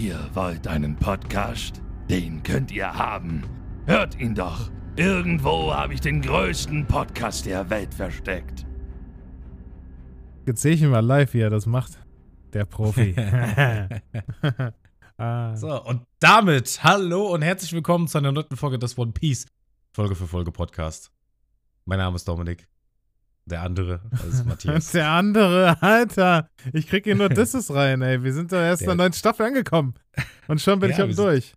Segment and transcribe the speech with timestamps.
[0.00, 1.82] Ihr wollt einen Podcast?
[2.08, 3.42] Den könnt ihr haben.
[3.84, 4.70] Hört ihn doch.
[4.96, 8.64] Irgendwo habe ich den größten Podcast der Welt versteckt.
[10.46, 12.00] Jetzt sehe ich ihn mal live, wie er das macht.
[12.54, 13.14] Der Profi.
[15.18, 15.54] ah.
[15.54, 19.48] So, und damit hallo und herzlich willkommen zu einer neuen Folge des One Piece
[19.92, 21.12] Folge für Folge Podcast.
[21.84, 22.69] Mein Name ist Dominik.
[23.46, 24.92] Der andere, das ist Matthias.
[24.92, 26.48] Der andere, Alter.
[26.72, 28.22] Ich krieg hier nur Disses rein, ey.
[28.22, 29.94] Wir sind doch erst in der neuen Staffel angekommen.
[30.48, 31.54] Und schon bin ja, ich auch durch.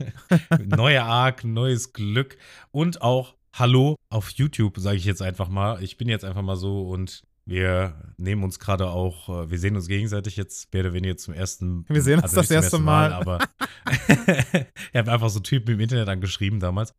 [0.64, 2.38] Neuer Arc, neues Glück
[2.70, 5.82] und auch Hallo auf YouTube, sage ich jetzt einfach mal.
[5.82, 9.76] Ich bin jetzt einfach mal so und wir nehmen uns gerade auch, äh, wir sehen
[9.76, 13.10] uns gegenseitig jetzt mehr oder weniger zum ersten Wir sehen uns also das erste Mal.
[13.10, 13.12] Mal.
[13.12, 13.38] Aber
[14.08, 16.92] ich habe einfach so Typen im Internet angeschrieben damals.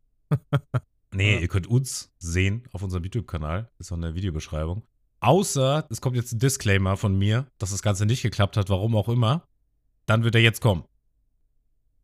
[1.12, 1.40] Nee, ja.
[1.40, 3.70] ihr könnt uns sehen auf unserem YouTube-Kanal.
[3.78, 4.82] Ist auch in der Videobeschreibung.
[5.20, 8.94] Außer, es kommt jetzt ein Disclaimer von mir, dass das Ganze nicht geklappt hat, warum
[8.94, 9.46] auch immer.
[10.06, 10.84] Dann wird er jetzt kommen.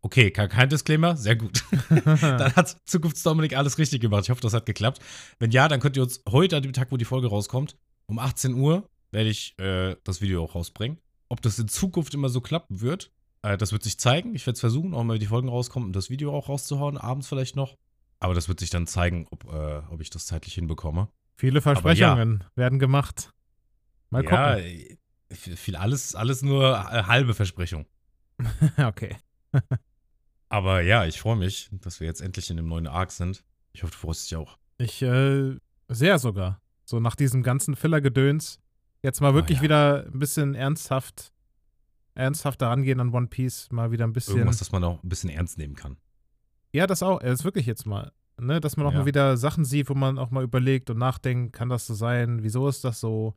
[0.02, 1.64] Okay, kein Disclaimer, sehr gut.
[2.20, 4.24] dann hat Zukunftsdominik alles richtig gemacht.
[4.24, 5.00] Ich hoffe, das hat geklappt.
[5.38, 8.18] Wenn ja, dann könnt ihr uns heute an dem Tag, wo die Folge rauskommt, um
[8.18, 10.98] 18 Uhr, werde ich äh, das Video auch rausbringen.
[11.28, 14.34] Ob das in Zukunft immer so klappen wird, äh, das wird sich zeigen.
[14.34, 17.28] Ich werde es versuchen, auch mal, wenn die Folgen rauskommen, das Video auch rauszuhauen, abends
[17.28, 17.76] vielleicht noch.
[18.24, 21.10] Aber das wird sich dann zeigen, ob, äh, ob ich das zeitlich hinbekomme.
[21.36, 22.50] Viele Versprechungen ja.
[22.54, 23.34] werden gemacht.
[24.08, 24.38] Mal gucken.
[24.38, 24.96] Ja, äh,
[25.28, 27.84] viel, alles, alles nur äh, halbe Versprechung.
[28.78, 29.18] okay.
[30.48, 33.44] Aber ja, ich freue mich, dass wir jetzt endlich in dem neuen Arc sind.
[33.74, 34.56] Ich hoffe, du freust dich auch.
[34.78, 36.62] Ich, äh, sehr sogar.
[36.86, 38.58] So nach diesem ganzen Filler-Gedöns.
[39.02, 39.64] Jetzt mal wirklich oh, ja.
[39.64, 41.30] wieder ein bisschen ernsthaft,
[42.14, 43.70] ernsthaft rangehen an One Piece.
[43.70, 44.38] Mal wieder ein bisschen.
[44.38, 45.98] Irgendwas, das man auch ein bisschen ernst nehmen kann.
[46.74, 47.20] Ja, das auch.
[47.20, 48.10] Das ist wirklich jetzt mal.
[48.36, 48.98] Ne, dass man auch ja.
[48.98, 52.42] mal wieder Sachen sieht, wo man auch mal überlegt und nachdenkt, kann das so sein?
[52.42, 53.34] Wieso ist das so?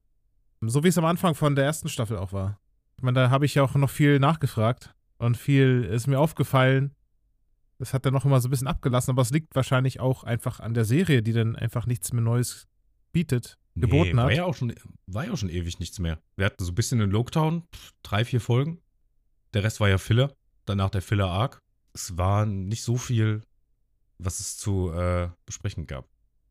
[0.61, 2.59] So wie es am Anfang von der ersten Staffel auch war.
[2.97, 6.95] Ich meine, da habe ich ja auch noch viel nachgefragt und viel ist mir aufgefallen.
[7.77, 10.59] Das hat dann noch immer so ein bisschen abgelassen, aber es liegt wahrscheinlich auch einfach
[10.59, 12.67] an der Serie, die dann einfach nichts mehr Neues
[13.11, 14.25] bietet, nee, geboten hat.
[14.25, 14.73] War ja, auch schon,
[15.05, 16.17] war ja auch schon ewig nichts mehr.
[16.37, 17.65] Wir hatten so ein bisschen in Loketown,
[18.01, 18.79] drei, vier Folgen.
[19.53, 20.33] Der Rest war ja Filler.
[20.65, 21.61] Danach der Filler-Arc
[21.97, 23.41] es war nicht so viel,
[24.19, 26.07] was es zu äh, besprechen gab.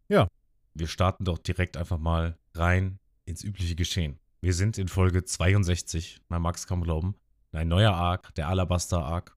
[0.08, 0.26] Ja.
[0.74, 4.18] Wir starten doch direkt einfach mal rein ins übliche Geschehen.
[4.40, 7.14] Wir sind in Folge 62, man mag es kaum glauben.
[7.52, 9.36] Ein neuer Arc, der Alabaster Arc.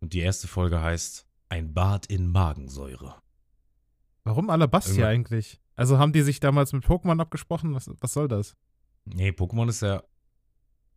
[0.00, 3.14] Und die erste Folge heißt Ein Bad in Magensäure.
[4.24, 5.60] Warum Alabastia eigentlich?
[5.76, 7.72] Also haben die sich damals mit Pokémon abgesprochen?
[7.72, 8.56] Was, was soll das?
[9.04, 10.02] Nee, Pokémon ist ja.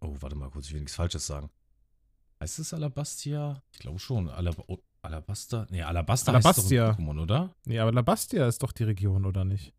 [0.02, 1.50] Oh, warte mal kurz, ich will nichts Falsches sagen.
[2.42, 3.62] Heißt es Alabastia?
[3.74, 4.30] Ich glaube schon.
[4.30, 5.68] Alab oh, Alabasta?
[5.70, 6.88] Nee, Alabasta Alabastia.
[6.88, 7.56] heißt doch Pokémon, oder?
[7.66, 9.74] Nee, aber Alabastia ist doch die Region, oder nicht?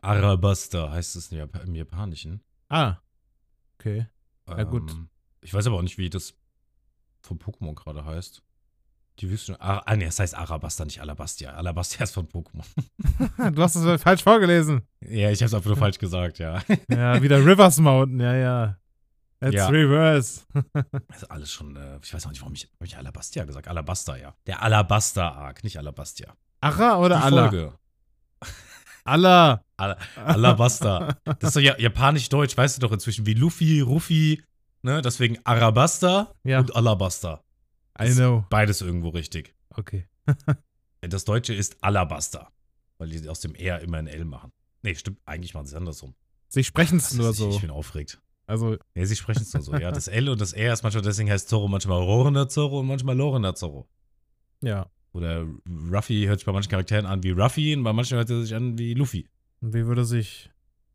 [0.00, 2.42] Arabasta heißt es im Japanischen.
[2.68, 2.96] Ah.
[3.78, 4.06] Okay.
[4.48, 4.96] Ja, ähm, gut.
[5.42, 6.34] Ich weiß aber auch nicht, wie das
[7.20, 8.42] von Pokémon gerade heißt.
[9.18, 9.60] Die Wüste.
[9.60, 11.52] Ah, nee, es heißt Arabasta, nicht Alabastia.
[11.54, 12.64] Alabastia ist von Pokémon.
[13.52, 14.82] du hast es falsch vorgelesen.
[15.00, 16.62] Ja, ich habe es einfach nur falsch gesagt, ja.
[16.88, 18.78] ja, wieder Rivers Mountain, ja, ja.
[19.40, 19.68] It's ja.
[19.68, 20.40] reverse.
[20.72, 23.68] das ist alles schon, äh, ich weiß auch nicht, warum ich, hab ich Alabastia gesagt
[23.68, 24.34] Alabasta, ja.
[24.46, 26.34] Der Alabasta-Arc, nicht Alabastia.
[26.60, 27.48] Ara oder Die Allah?
[27.48, 27.78] Folge.
[29.04, 29.64] Allah.
[29.76, 31.16] Al Alabasta.
[31.24, 34.42] Das ist doch ja, japanisch-deutsch, weißt du doch inzwischen, wie Luffy, Ruffy,
[34.82, 35.02] ne?
[35.02, 36.58] Deswegen Arabasta ja.
[36.58, 37.44] und Alabasta.
[38.00, 38.44] I know.
[38.50, 39.54] Beides irgendwo richtig.
[39.70, 40.08] Okay.
[41.00, 42.50] das Deutsche ist Alabasta,
[42.98, 44.52] weil die aus dem R immer ein L machen.
[44.82, 46.14] Nee, stimmt, eigentlich machen sie es andersrum.
[46.48, 47.50] Sie sprechen es nur so.
[47.50, 48.20] Ich bin aufgeregt.
[48.48, 48.78] Also.
[48.94, 49.74] Ja, sie sprechen es nur so.
[49.74, 52.86] Ja, das L und das R ist manchmal, deswegen heißt Zorro manchmal Rorender Zorro und
[52.86, 53.86] manchmal Lorender Zorro.
[54.62, 54.90] Ja.
[55.12, 55.46] Oder
[55.92, 58.54] Ruffy hört sich bei manchen Charakteren an wie Ruffy und bei manchen hört er sich
[58.54, 59.28] an wie Luffy.
[59.60, 60.50] Und wie würde sich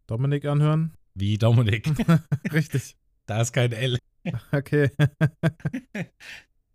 [0.08, 0.94] Dominik anhören?
[1.14, 1.88] Wie Dominik.
[2.52, 2.96] Richtig.
[3.28, 3.98] Da ist kein L.
[4.54, 4.90] Okay.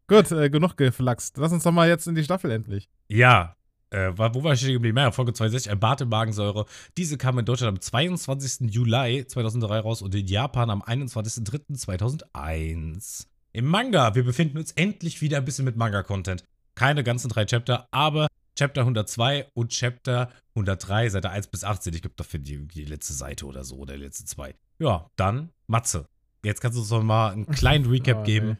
[0.06, 1.38] Gut, äh, genug geflaxt.
[1.38, 2.90] Lass uns doch mal jetzt in die Staffel endlich.
[3.08, 3.56] Ja,
[3.90, 4.98] äh, wo war ich stehen geblieben?
[4.98, 6.66] Ja, Folge 62, ein Bad in Magensäure.
[6.96, 8.72] Diese kam in Deutschland am 22.
[8.72, 13.26] Juli 2003 raus und in Japan am 21.03.2001.
[13.52, 16.44] Im Manga, wir befinden uns endlich wieder ein bisschen mit Manga-Content.
[16.74, 21.94] Keine ganzen drei Chapter, aber Chapter 102 und Chapter 103, Seite 1 bis 18.
[21.94, 24.54] Ich glaube, dafür die, die letzte Seite oder so, oder die letzte zwei.
[24.78, 26.06] Ja, dann Matze.
[26.44, 28.58] Jetzt kannst du uns noch mal einen kleinen Recap oh, geben.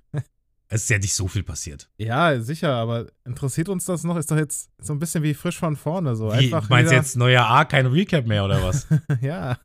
[0.70, 1.88] Es ist ja nicht so viel passiert.
[1.96, 4.18] Ja, sicher, aber interessiert uns das noch?
[4.18, 6.14] Ist doch jetzt so ein bisschen wie frisch von vorne.
[6.14, 6.28] So.
[6.28, 8.86] Wie, Einfach meinst du jetzt neuer Arc, kein Recap mehr oder was?
[9.22, 9.56] ja.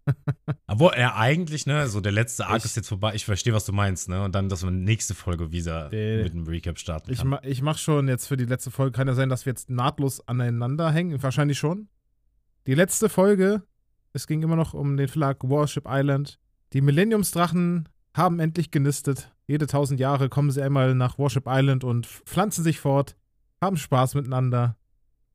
[0.66, 3.16] Aber er eigentlich, ne, so der letzte Arc ich, ist jetzt vorbei.
[3.16, 4.24] Ich verstehe, was du meinst, ne?
[4.24, 7.62] Und dann, dass wir nächste Folge wieder nee, mit einem Recap starten ich, ma, ich
[7.62, 10.90] mach schon jetzt für die letzte Folge, kann ja sein, dass wir jetzt nahtlos aneinander
[10.90, 11.22] hängen.
[11.22, 11.90] Wahrscheinlich schon.
[12.66, 13.64] Die letzte Folge,
[14.14, 16.40] es ging immer noch um den Verlag Warship Island.
[16.72, 19.31] Die Millenniumsdrachen haben endlich genistet.
[19.48, 23.15] Jede tausend Jahre kommen sie einmal nach Worship Island und pflanzen sich fort,
[23.62, 24.77] haben Spaß miteinander.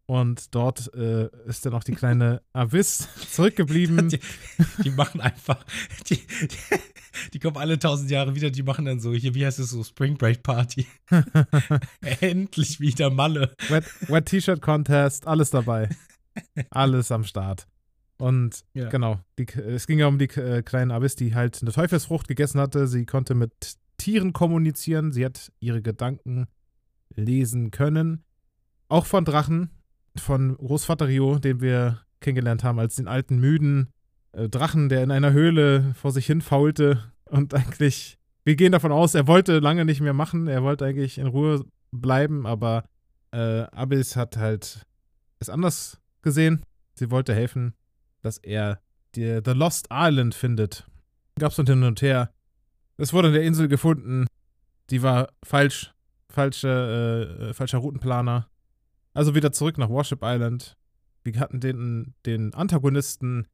[0.07, 4.09] Und dort äh, ist dann auch die kleine Abyss zurückgeblieben.
[4.09, 4.21] Die,
[4.83, 5.63] die, machen einfach,
[6.09, 6.79] die, die,
[7.35, 9.85] die, kommen alle tausend Jahre wieder, die machen dann so, hier, wie heißt es so,
[9.85, 10.87] Spring Break Party.
[12.21, 13.55] Endlich wieder Malle.
[13.69, 15.91] Wet, Wet T-Shirt Contest, alles dabei.
[16.71, 17.67] Alles am Start.
[18.19, 18.89] Und ja.
[18.89, 22.61] genau, die, es ging ja um die äh, kleine Abyss, die halt eine Teufelsfrucht gegessen
[22.61, 22.87] hatte.
[22.87, 25.13] Sie konnte mit Tieren kommunizieren.
[25.13, 26.47] Sie hat ihre Gedanken
[27.15, 28.25] lesen können.
[28.89, 29.71] Auch von Drachen
[30.17, 33.89] von Großvater Rio, den wir kennengelernt haben, als den alten, müden
[34.33, 38.93] äh, Drachen, der in einer Höhle vor sich hin faulte und eigentlich, wir gehen davon
[38.93, 42.85] aus, er wollte lange nicht mehr machen, er wollte eigentlich in Ruhe bleiben, aber
[43.31, 44.87] äh, Abyss hat halt
[45.39, 46.63] es anders gesehen.
[46.95, 47.75] Sie wollte helfen,
[48.23, 48.81] dass er
[49.15, 50.87] die, The Lost Island findet.
[51.39, 52.33] Gab es hin und her.
[52.97, 54.27] Es wurde in der Insel gefunden.
[54.91, 55.93] Die war falsch.
[56.31, 58.49] Falsche, äh, falscher Routenplaner.
[59.15, 60.77] Also wieder zurück nach Worship Island.
[61.25, 63.47] Wir hatten den, den Antagonisten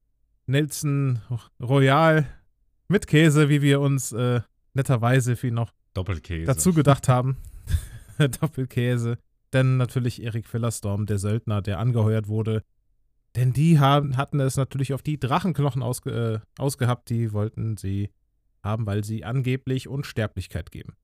[0.46, 1.20] Nelson
[1.62, 2.26] Royal
[2.88, 4.40] mit Käse, wie wir uns äh,
[4.74, 6.46] netterweise viel noch Doppelkäse.
[6.46, 7.36] dazu gedacht haben.
[8.40, 9.18] Doppelkäse.
[9.52, 12.62] Denn natürlich Erik Fillerstorm, der Söldner, der angeheuert wurde.
[13.36, 17.10] Denn die haben, hatten es natürlich auf die Drachenknochen ausge, äh, ausgehabt.
[17.10, 18.10] Die wollten sie
[18.62, 20.94] haben, weil sie angeblich Unsterblichkeit geben.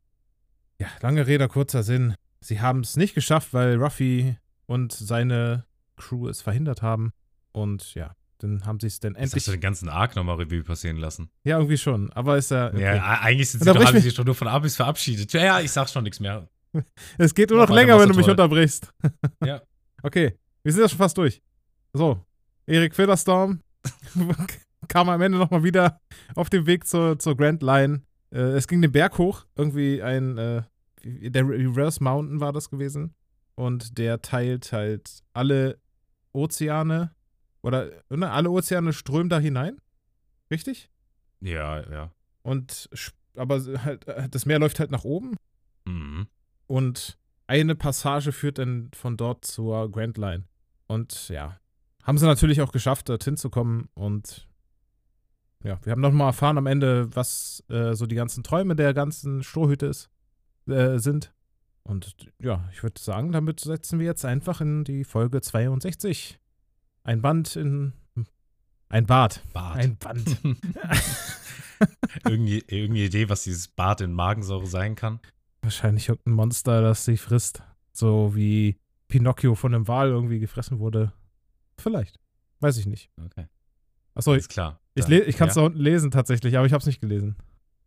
[0.79, 2.15] Ja, lange Rede, kurzer Sinn.
[2.41, 4.37] Sie haben es nicht geschafft, weil Ruffy
[4.67, 5.67] und seine
[5.97, 7.13] Crew es verhindert haben.
[7.53, 9.35] Und ja, dann haben sie es dann endlich.
[9.35, 11.31] Hast du den ganzen Arc nochmal Revue passieren lassen?
[11.45, 12.11] Ja, irgendwie schon.
[12.13, 12.69] Aber ist ja.
[12.69, 12.81] Okay.
[12.81, 15.33] Ja, eigentlich sind sie doch, haben sich schon nur von Abis verabschiedet.
[15.33, 16.49] Ja, ja, ich sag schon nichts mehr.
[17.19, 18.93] es geht nur noch länger, wenn du mich unterbrichst.
[19.45, 19.61] ja.
[20.03, 21.43] Okay, wir sind ja schon fast durch.
[21.93, 22.25] So,
[22.67, 23.63] Erik Fillerstorm
[24.89, 26.01] kam am Ende nochmal wieder
[26.35, 28.03] auf dem Weg zur, zur Grand Line.
[28.31, 30.63] Äh, es ging den Berg hoch, irgendwie ein, äh,
[31.03, 33.15] der Reverse Mountain war das gewesen
[33.55, 35.79] und der teilt halt alle
[36.33, 37.15] Ozeane
[37.63, 39.81] oder ne, alle Ozeane strömen da hinein.
[40.51, 40.91] Richtig?
[41.41, 42.13] Ja, ja.
[42.43, 42.89] Und
[43.37, 45.37] aber halt, äh, das Meer läuft halt nach oben.
[45.87, 46.29] Mhm.
[46.67, 50.45] Und eine Passage führt dann von dort zur Grand Line.
[50.87, 51.59] Und ja,
[52.11, 53.89] haben sie natürlich auch geschafft, dorthin zu kommen.
[53.95, 54.49] Und
[55.63, 59.45] ja, wir haben nochmal erfahren am Ende, was äh, so die ganzen Träume der ganzen
[59.45, 60.11] Strohhüte ist,
[60.67, 61.33] äh, sind.
[61.85, 66.41] Und ja, ich würde sagen, damit setzen wir jetzt einfach in die Folge 62.
[67.05, 67.93] Ein Band in.
[68.89, 69.45] Ein Bad.
[69.53, 69.77] Bad.
[69.77, 70.37] Ein Band.
[72.25, 75.21] irgendwie, irgendeine Idee, was dieses Bad in Magensäure sein kann?
[75.63, 77.63] Wahrscheinlich irgendein Monster, das sie frisst.
[77.93, 81.13] So wie Pinocchio von einem Wal irgendwie gefressen wurde.
[81.81, 82.21] Vielleicht.
[82.61, 83.11] Weiß ich nicht.
[83.25, 83.47] Okay.
[84.15, 84.81] Achso, ist klar.
[84.95, 85.63] Ich, ich kann es ja.
[85.63, 87.37] da unten lesen tatsächlich, aber ich habe es nicht gelesen.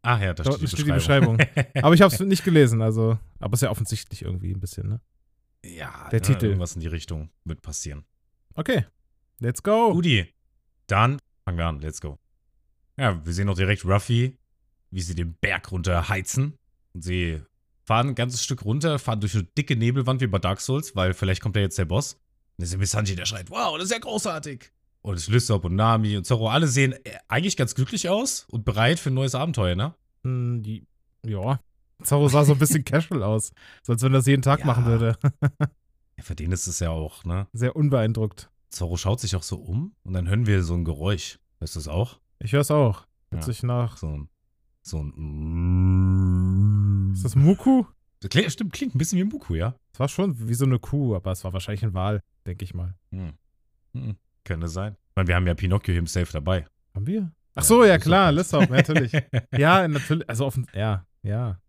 [0.01, 1.37] Ach ja, da steht, steht die Beschreibung.
[1.81, 3.17] aber ich habe es nicht gelesen, also.
[3.39, 5.01] Aber es ist ja offensichtlich irgendwie ein bisschen, ne?
[5.65, 6.45] Ja, der ne, Titel.
[6.47, 8.03] Irgendwas in die Richtung wird passieren.
[8.55, 8.85] Okay.
[9.39, 9.93] Let's go.
[9.93, 10.33] Udi.
[10.87, 11.79] Dann fangen wir an.
[11.79, 12.19] Let's go.
[12.97, 14.37] Ja, wir sehen auch direkt Ruffy,
[14.91, 16.57] wie sie den Berg runter heizen.
[16.93, 17.41] Und sie
[17.85, 21.13] fahren ein ganzes Stück runter, fahren durch eine dicke Nebelwand wie bei Dark Souls, weil
[21.13, 22.19] vielleicht kommt ja jetzt der Boss.
[22.57, 24.71] Und dann ist Missandei, der schreit, wow, das ist ja großartig.
[25.01, 28.63] Und es Lysop und Nami und Zorro, alle sehen äh, eigentlich ganz glücklich aus und
[28.63, 29.93] bereit für ein neues Abenteuer, ne?
[30.23, 30.87] Hm, die,
[31.25, 31.59] ja.
[32.03, 33.51] Zorro sah so ein bisschen casual aus.
[33.81, 34.65] So als wenn er das jeden Tag ja.
[34.65, 35.17] machen würde.
[35.59, 37.47] ja, für den ist es ja auch, ne?
[37.53, 38.49] Sehr unbeeindruckt.
[38.69, 41.39] Zorro schaut sich auch so um und dann hören wir so ein Geräusch.
[41.59, 42.19] Hörst du es auch?
[42.39, 43.05] Ich höre es auch.
[43.29, 43.47] Hört ja.
[43.47, 43.97] sich nach.
[43.97, 44.29] So ein.
[44.81, 46.33] So ein.
[47.13, 47.85] Ist das Muku?
[48.19, 49.75] Das klingt, stimmt, klingt ein bisschen wie ein Muku, ja?
[49.91, 52.73] Es war schon wie so eine Kuh, aber es war wahrscheinlich ein Wal, denke ich
[52.73, 52.95] mal.
[53.11, 53.33] Hm.
[53.93, 54.15] Hm.
[54.43, 54.95] Könnte sein.
[55.09, 56.65] Ich meine, wir haben ja Pinocchio himself dabei.
[56.93, 57.31] Haben wir?
[57.55, 59.11] Ach so, ja, ja klar, Lissop, natürlich.
[59.57, 60.27] ja, natürlich.
[60.27, 61.59] Also offen, ja, ja.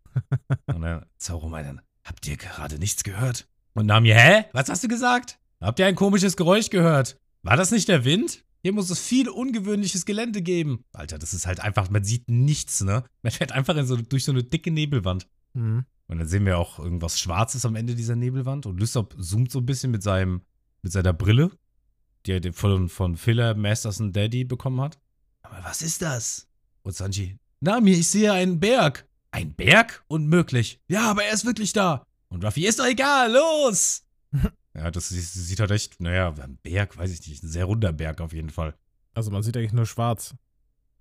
[0.66, 3.48] Und dann Zorro meint habt ihr gerade nichts gehört?
[3.74, 4.44] Und Nami, hä?
[4.52, 5.38] Was hast du gesagt?
[5.60, 7.18] Habt ihr ein komisches Geräusch gehört?
[7.42, 8.44] War das nicht der Wind?
[8.62, 10.84] Hier muss es viel ungewöhnliches Gelände geben.
[10.92, 13.04] Alter, das ist halt einfach, man sieht nichts, ne?
[13.22, 15.28] Man fährt einfach so, durch so eine dicke Nebelwand.
[15.52, 15.84] Mhm.
[16.06, 18.66] Und dann sehen wir auch irgendwas Schwarzes am Ende dieser Nebelwand.
[18.66, 20.42] Und Lysop zoomt so ein bisschen mit seinem,
[20.84, 21.50] mit seiner Brille
[22.26, 24.98] die er von, von Filler Masterson Daddy bekommen hat.
[25.42, 26.48] Aber was ist das?
[26.82, 29.06] Und Sanji, Nami, ich sehe einen Berg.
[29.30, 30.04] Ein Berg?
[30.06, 30.80] Unmöglich.
[30.88, 32.06] Ja, aber er ist wirklich da.
[32.28, 34.04] Und Ruffy, ist doch egal, los!
[34.74, 38.20] ja, das sieht halt echt, naja, ein Berg, weiß ich nicht, ein sehr runder Berg
[38.20, 38.74] auf jeden Fall.
[39.12, 40.34] Also man sieht eigentlich nur schwarz.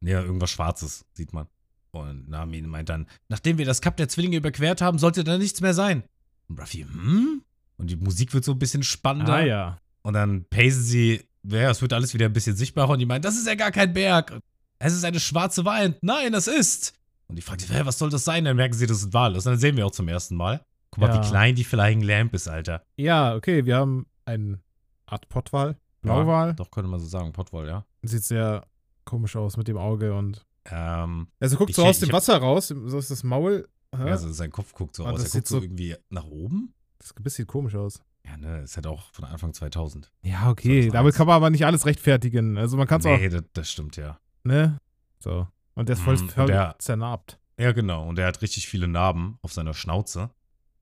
[0.01, 1.47] Ja, irgendwas Schwarzes sieht man.
[1.91, 5.61] Und Nami meint dann, nachdem wir das Kap der Zwillinge überquert haben, sollte da nichts
[5.61, 6.03] mehr sein.
[6.49, 7.42] Und Ruffy, hm?
[7.83, 9.33] Und die Musik wird so ein bisschen spannender.
[9.33, 9.77] Ah ja.
[10.03, 13.21] Und dann pacen sie, ja, es wird alles wieder ein bisschen sichtbarer und die meinen,
[13.21, 14.39] das ist ja gar kein Berg.
[14.79, 15.97] Es ist eine schwarze Wand.
[16.01, 16.93] Nein, das ist.
[17.27, 18.45] Und die fragt sich, was soll das sein?
[18.45, 19.45] Dann merken sie, Wal ist.
[19.45, 20.63] Und dann sehen wir auch zum ersten Mal.
[20.91, 21.21] Guck mal, Ja.
[21.21, 22.83] wie klein die Flying Lamp ist, Alter.
[22.95, 24.59] Ja, okay, wir haben eine
[25.05, 25.75] Art Pottwal.
[26.01, 26.47] Blauwal.
[26.49, 27.33] Ja, doch, könnte man so sagen.
[27.33, 27.85] Pottwal, ja.
[28.03, 28.65] Sieht sehr
[29.03, 30.45] komisch aus mit dem Auge und.
[30.71, 33.67] Ähm, Also guckt Ich- so aus ich dem Wasser raus, so ist das Maul.
[33.95, 34.09] Hä?
[34.09, 35.15] also sein Kopf guckt so Ah, aus.
[35.21, 36.73] das Er sieht guckt so so- irgendwie nach oben.
[37.19, 38.01] Das sieht komisch aus.
[38.25, 40.11] Ja, ne, ist halt auch von Anfang 2000.
[40.23, 40.89] Ja, okay.
[40.89, 42.57] Damit kann man aber nicht alles rechtfertigen.
[42.57, 44.11] Also man kann es nee, das, das stimmt, ja.
[44.11, 44.77] auch, ne?
[45.19, 45.47] So.
[45.75, 47.39] Und der ist voll, Mm, voll der- zernarbt.
[47.59, 48.07] Ja, genau.
[48.07, 50.29] Und er hat richtig viele Narben auf seiner Schnauze.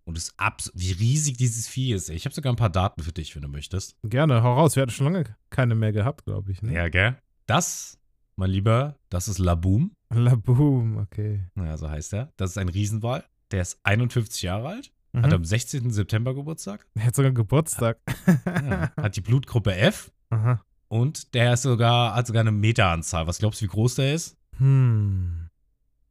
[0.03, 2.09] Und ist abs wie riesig dieses Vieh ist.
[2.09, 2.15] ey.
[2.15, 3.95] Ich habe sogar ein paar Daten für dich, wenn du möchtest.
[4.03, 4.75] Gerne, hau raus.
[4.75, 6.61] Wir hatten schon lange keine mehr gehabt, glaube ich.
[6.61, 6.73] Ne?
[6.73, 7.17] Ja, gell?
[7.45, 7.97] Das,
[8.35, 9.91] mein Lieber, das ist Laboom.
[10.13, 11.45] Laboom, okay.
[11.55, 12.31] Ja, so heißt er.
[12.37, 13.23] Das ist ein Riesenwal.
[13.51, 14.91] Der ist 51 Jahre alt.
[15.13, 15.23] Mhm.
[15.23, 15.91] Hat am 16.
[15.91, 16.85] September Geburtstag.
[16.95, 17.97] Er hat sogar Geburtstag.
[18.45, 20.11] Ja, hat die Blutgruppe F.
[20.29, 20.61] Aha.
[20.87, 23.27] Und der ist sogar, hat sogar eine Meteranzahl.
[23.27, 24.37] Was glaubst du, wie groß der ist?
[24.57, 25.47] Hm.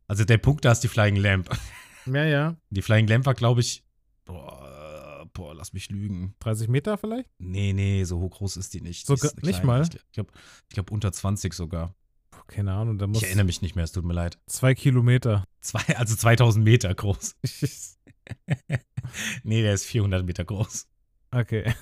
[0.06, 1.48] Also der Punkt, da ist die Flying Lamp.
[2.06, 2.56] Ja, ja.
[2.70, 3.84] Die Flying Lamp war, glaube ich,
[4.24, 6.34] boah, boah, lass mich lügen.
[6.40, 7.28] 30 Meter vielleicht?
[7.38, 9.06] Nee, nee, so hoch groß ist die nicht.
[9.06, 9.66] So die nicht klein.
[9.66, 9.82] mal?
[9.82, 10.32] Ich glaube,
[10.68, 11.94] ich glaub, unter 20 sogar.
[12.30, 14.38] Puh, keine Ahnung, da muss Ich erinnere mich nicht mehr, es tut mir leid.
[14.46, 15.44] zwei Kilometer.
[15.60, 17.36] Zwei, also 2000 Meter groß.
[19.42, 20.88] nee, der ist 400 Meter groß.
[21.32, 21.72] okay.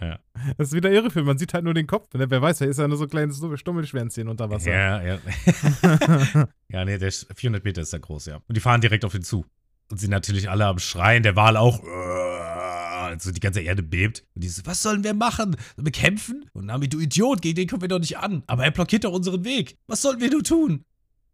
[0.00, 0.18] Ja.
[0.56, 1.26] Das ist wieder irreführend.
[1.26, 2.12] Man sieht halt nur den Kopf.
[2.14, 2.30] Ne?
[2.30, 4.72] Wer weiß, da ist ja nur so ein kleines Stummelschwänzchen unter Wasser.
[4.72, 5.18] Ja, ja.
[6.68, 8.36] ja, nee, der ist 400 Meter ist der groß, ja.
[8.36, 9.44] Und die fahren direkt auf ihn zu.
[9.90, 11.82] Und sind natürlich alle am Schreien, der Wal auch.
[11.84, 14.24] Also die ganze Erde bebt.
[14.34, 15.56] Und die so, was sollen wir machen?
[15.76, 16.48] Sollen wir kämpfen?
[16.52, 18.44] Und Nami, du Idiot, gegen den kommen wir doch nicht an.
[18.46, 19.76] Aber er blockiert doch unseren Weg.
[19.88, 20.84] Was sollen wir nur tun?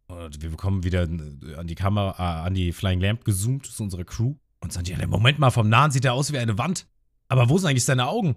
[0.08, 4.04] Und wir bekommen wieder an die Kamera, äh, an die Flying Lamp gezoomt, zu unserer
[4.04, 4.34] Crew.
[4.60, 6.86] Und sagen, ja, Moment mal, vom Nahen sieht er aus wie eine Wand.
[7.28, 8.36] Aber wo sind eigentlich seine Augen?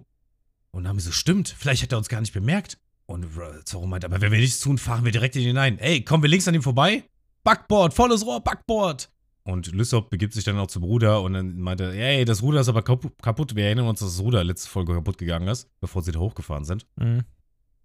[0.72, 2.78] Und Nami so, stimmt, vielleicht hat er uns gar nicht bemerkt.
[3.06, 5.78] Und äh, Zorro meint, aber wenn wir nichts tun, fahren wir direkt in ihn hinein.
[5.78, 7.04] Ey, kommen wir links an ihm vorbei?
[7.42, 9.10] Backboard, volles Rohr, Backboard.
[9.42, 12.68] Und Lysop begibt sich dann auch zum Ruder und dann meinte, ey, das Ruder ist
[12.68, 13.56] aber kapu- kaputt.
[13.56, 16.64] Wir erinnern uns, dass das Ruder letzte Folge kaputt gegangen ist, bevor sie da hochgefahren
[16.64, 16.86] sind.
[16.96, 17.22] Mhm.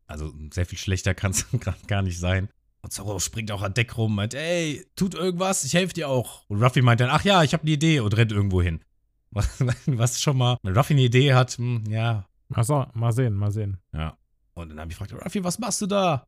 [0.05, 1.47] Also sehr viel schlechter kann es
[1.87, 2.49] gar nicht sein.
[2.85, 6.43] Und Zorro springt auch an Deck rum, meint, ey, tut irgendwas, ich helfe dir auch.
[6.47, 8.79] Und Ruffy meint dann, ach ja, ich habe eine Idee und rennt irgendwo hin.
[9.87, 13.77] Was, schon mal, wenn Ruffy eine Idee hat, hm, ja, Achso, mal sehen, mal sehen.
[13.91, 14.15] ja.
[14.53, 16.27] Und dann habe ich gefragt, Ruffy, was machst du da?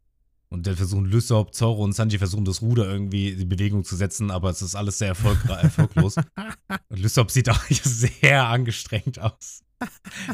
[0.50, 4.32] Und dann versuchen Lysop, Zorro und Sanji versuchen das Ruder irgendwie in Bewegung zu setzen,
[4.32, 5.10] aber es ist alles sehr
[5.50, 6.16] erfolglos.
[6.18, 9.62] und Lysop sieht auch sehr angestrengt aus.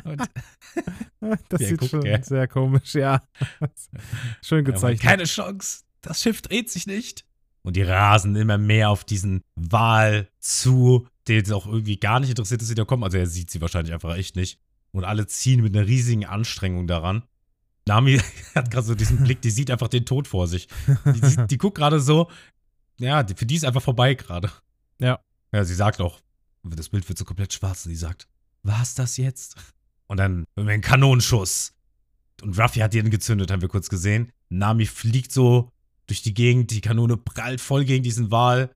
[0.05, 0.21] Und
[1.49, 2.23] Das sieht guck, schon gell?
[2.23, 3.21] sehr komisch, ja.
[4.41, 5.01] Schön gezeichnet.
[5.01, 7.25] keine Chance, das Schiff dreht sich nicht.
[7.63, 12.29] Und die rasen immer mehr auf diesen Wal zu, der jetzt auch irgendwie gar nicht
[12.29, 13.03] interessiert ist, sie da kommen.
[13.03, 14.59] Also er sieht sie wahrscheinlich einfach echt nicht.
[14.91, 17.23] Und alle ziehen mit einer riesigen Anstrengung daran.
[17.87, 18.19] Nami
[18.55, 20.67] hat gerade so diesen Blick, die sieht einfach den Tod vor sich.
[21.05, 22.29] Die, die, die guckt gerade so,
[22.99, 24.51] ja, die- für die ist einfach vorbei gerade.
[24.99, 25.19] Ja.
[25.53, 26.19] Ja, sie sagt auch,
[26.63, 28.27] das Bild wird so komplett schwarz und sie sagt,
[28.63, 29.55] war's das jetzt?
[30.07, 31.73] Und dann hören wir einen Kanonenschuss.
[32.41, 34.31] Und Ruffy hat den gezündet, haben wir kurz gesehen.
[34.49, 35.69] Nami fliegt so
[36.07, 38.71] durch die Gegend, die Kanone prallt voll gegen diesen Wal.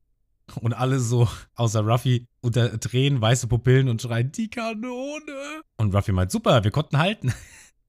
[0.62, 5.62] Und alle so, außer Ruffy, unter Tränen, weiße Pupillen und schreien, die Kanone.
[5.78, 7.34] Und Ruffy meint, super, wir konnten halten.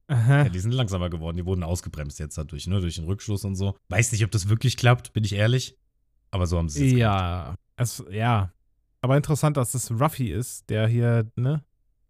[0.09, 0.45] Aha.
[0.45, 1.37] Ja, die sind langsamer geworden.
[1.37, 2.80] Die wurden ausgebremst jetzt dadurch, ne?
[2.80, 3.76] Durch den Rückschluss und so.
[3.88, 5.76] Weiß nicht, ob das wirklich klappt, bin ich ehrlich.
[6.30, 6.92] Aber so haben sie es.
[6.95, 8.52] Ja, es, ja.
[9.02, 11.62] Aber interessant, dass es Ruffy ist, der hier, ne,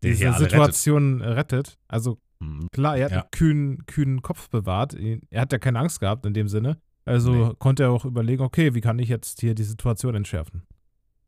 [0.02, 1.76] Der diese hier Situation rettet.
[1.88, 2.68] Also Mhm.
[2.70, 3.20] klar, er hat Ja.
[3.22, 4.94] einen kühnen, kühnen Kopf bewahrt.
[4.94, 6.80] Er hat ja keine Angst gehabt in dem Sinne.
[7.08, 7.52] Also Nee.
[7.58, 10.62] konnte er auch überlegen, okay, wie kann ich jetzt hier die Situation entschärfen?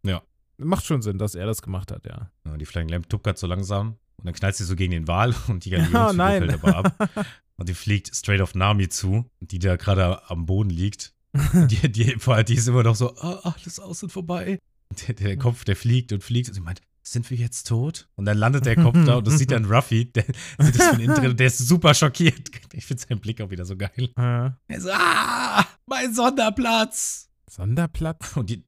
[0.03, 0.23] Ja.
[0.59, 2.31] Macht schon Sinn, dass er das gemacht hat, ja.
[2.47, 5.35] Ja, die Flying Lamp tuckert so langsam und dann knallt sie so gegen den Wal
[5.49, 7.27] und die Galionsfigur Ja, fällt aber ab.
[7.57, 11.13] Und die fliegt straight auf Nami zu, die da gerade am Boden liegt.
[11.69, 14.59] Die, die, die ist immer noch so, ah, alles aus und vorbei.
[15.07, 18.09] Der, der Kopf, der fliegt und fliegt und sie meint, sind wir jetzt tot?
[18.17, 20.25] Und dann landet der Kopf da und das sieht dann Ruffy, der
[20.59, 22.51] sieht das von innen drin und der ist super schockiert.
[22.73, 23.91] Ich finde seinen Blick auch wieder so geil.
[23.97, 27.29] Äh, Er so, ah, mein Sonderplatz.
[27.51, 28.37] Sonderplatz?
[28.37, 28.65] Und die,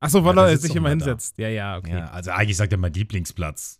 [0.00, 0.94] Achso, weil Ja, er sich immer da.
[0.94, 1.36] hinsetzt.
[1.38, 1.90] Ja, ja, okay.
[1.90, 3.78] ja, Ja, also eigentlich sagt er mein Lieblingsplatz.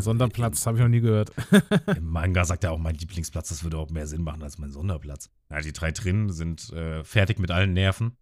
[0.00, 1.32] Sonderplatz habe ich noch nie gehört.
[1.96, 4.70] Im Manga sagt er auch mein Lieblingsplatz, das würde auch mehr Sinn machen als mein
[4.70, 5.30] Sonderplatz.
[5.50, 8.16] Ja, die drei drinnen sind äh, fertig mit allen Nerven.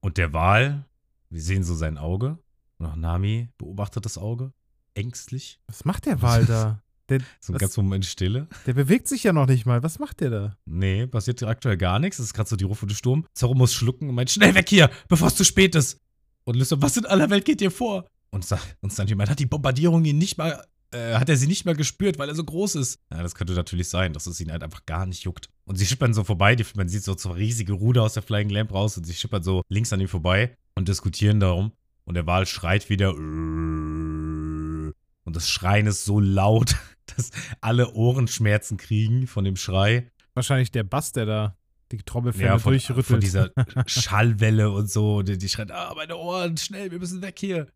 [0.00, 0.84] Und der Wal,
[1.30, 2.38] wir sehen so sein Auge.
[2.78, 4.52] Und auch Nami beobachtet das Auge.
[4.94, 5.60] Ängstlich.
[5.66, 6.82] Was macht der Wal da?
[7.08, 8.48] Der, So ein ganz Moment Stille.
[8.66, 9.82] der bewegt sich ja noch nicht mal.
[9.82, 10.56] Was macht der da?
[10.66, 12.18] Nee, passiert aktuell gar nichts.
[12.18, 13.24] Das ist gerade so die rufende Sturm.
[13.32, 15.98] Zorro muss schlucken und meint, schnell weg hier, bevor es zu spät ist.
[16.44, 18.06] Und Lysop, was in aller Welt geht dir vor?
[18.28, 18.46] Und,
[18.82, 21.74] und Sanji meint, hat die Bombardierung ihn nicht mal äh, hat er sie nicht mehr
[21.74, 22.98] gespürt, weil er so groß ist.
[23.12, 25.48] Ja, das könnte natürlich sein, dass es ihn halt einfach gar nicht juckt.
[25.64, 28.48] Und sie schippern so vorbei, die, man sieht so zwei riesige Ruder aus der Flying
[28.48, 31.72] Lamp raus und sie schippern so links an ihm vorbei und diskutieren darum.
[32.08, 33.14] Und der Wal schreit wieder.
[33.14, 34.94] Und
[35.26, 36.74] das Schreien ist so laut,
[37.16, 40.10] dass alle Ohrenschmerzen kriegen von dem Schrei.
[40.32, 41.56] Wahrscheinlich der Bass, der da
[41.92, 43.06] die Trommelfälle Ja, von, durchrüttelt.
[43.06, 43.50] von dieser
[43.86, 45.20] Schallwelle und so.
[45.20, 47.66] Die, die schreien, ah, meine Ohren, schnell, wir müssen weg hier.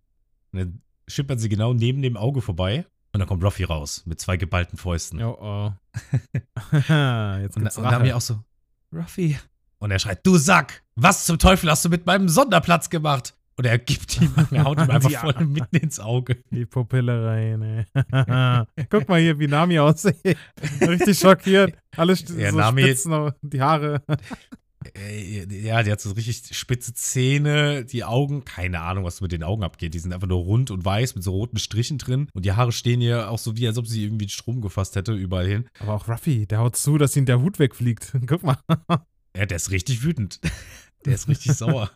[0.53, 2.87] Und dann schippern sie genau neben dem Auge vorbei.
[3.13, 5.23] Und dann kommt Ruffy raus mit zwei geballten Fäusten.
[5.23, 5.73] Oh, oh.
[7.43, 8.43] Jetzt Und, und dann haben wir auch so,
[8.95, 9.39] Ruffy.
[9.79, 13.35] Und er schreit, du Sack, was zum Teufel hast du mit meinem Sonderplatz gemacht?
[13.57, 16.39] Und er gibt ihm, er haut ihm einfach voll mitten ins Auge.
[16.51, 17.85] Die Pupille rein, ey.
[18.91, 20.37] Guck mal hier, wie Nami aussieht.
[20.81, 21.77] Richtig schockiert.
[21.97, 24.03] Alles Ja, so Nami- Spitzen, die Haare.
[25.49, 29.63] Ja, die hat so richtig spitze Zähne, die Augen, keine Ahnung, was mit den Augen
[29.63, 29.95] abgeht.
[29.95, 32.29] Die sind einfach nur rund und weiß mit so roten Strichen drin.
[32.33, 35.13] Und die Haare stehen ihr auch so wie, als ob sie irgendwie Strom gefasst hätte,
[35.13, 35.69] überall hin.
[35.79, 38.13] Aber auch Ruffy, der haut zu, dass ihm der Hut wegfliegt.
[38.27, 38.57] Guck mal.
[39.37, 40.41] Ja, der ist richtig wütend.
[41.05, 41.91] Der ist richtig sauer.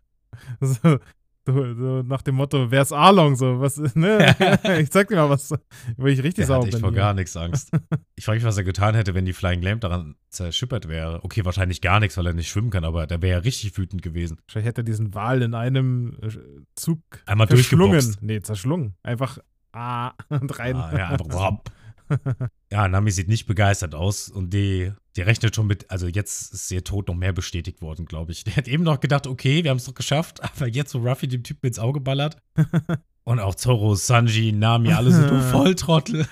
[0.61, 0.99] So,
[1.47, 3.37] so, nach dem Motto, wer ist Arlong?
[3.37, 4.35] So, was, ne?
[4.81, 5.55] ich zeig dir mal was,
[5.97, 6.81] wo ich richtig sauer bin.
[6.81, 6.97] vor hier.
[6.97, 7.71] gar nichts Angst.
[8.17, 11.23] Ich frage mich, was er getan hätte, wenn die Flying Lamp daran zerschippert wäre.
[11.25, 14.03] Okay, wahrscheinlich gar nichts, weil er nicht schwimmen kann, aber der wäre ja richtig wütend
[14.03, 14.39] gewesen.
[14.47, 16.29] Wahrscheinlich hätte er diesen Wal in einem äh,
[16.75, 18.17] Zug Einmal verschlungen.
[18.21, 18.95] Nee, zerschlungen.
[19.03, 19.39] Einfach
[19.73, 20.77] ah, und rein.
[20.77, 21.61] Ah, ja, einfach.
[22.73, 26.71] Ja, Nami sieht nicht begeistert aus und die, die rechnet schon mit, also jetzt ist
[26.73, 28.43] ihr Tod noch mehr bestätigt worden, glaube ich.
[28.43, 31.29] Der hat eben noch gedacht, okay, wir haben es doch geschafft, aber jetzt, wo Ruffy
[31.29, 32.39] dem Typen ins Auge ballert
[33.25, 36.27] und auch Zoro, Sanji, Nami, alle so, du Volltrottel.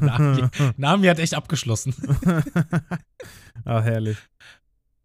[0.00, 1.94] Nami, Nami hat echt abgeschlossen.
[3.64, 4.18] ah, herrlich.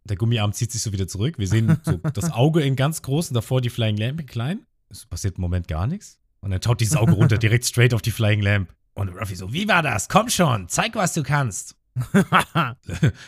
[0.04, 1.38] Der Gummiarm zieht sich so wieder zurück.
[1.38, 4.66] Wir sehen so das Auge in ganz groß und davor die Flying Lamp in klein.
[4.90, 6.20] Es passiert im Moment gar nichts.
[6.42, 8.74] Und dann schaut dieses Auge runter, direkt straight auf die Flying Lamp.
[9.00, 10.10] Und Ruffy so, wie war das?
[10.10, 11.76] Komm schon, zeig, was du kannst.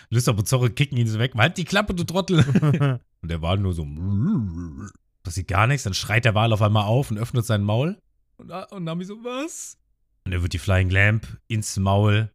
[0.09, 1.33] Lysop und Zorro kicken ihn so weg.
[1.35, 2.39] Halt die Klappe, du Trottel.
[3.21, 3.85] Und der Wal nur so.
[5.23, 5.83] Passiert gar nichts.
[5.83, 8.01] Dann schreit der Wal auf einmal auf und öffnet sein Maul.
[8.37, 9.77] Und, und Nami so, was?
[10.25, 12.31] Und dann wird die Flying Lamp ins Maul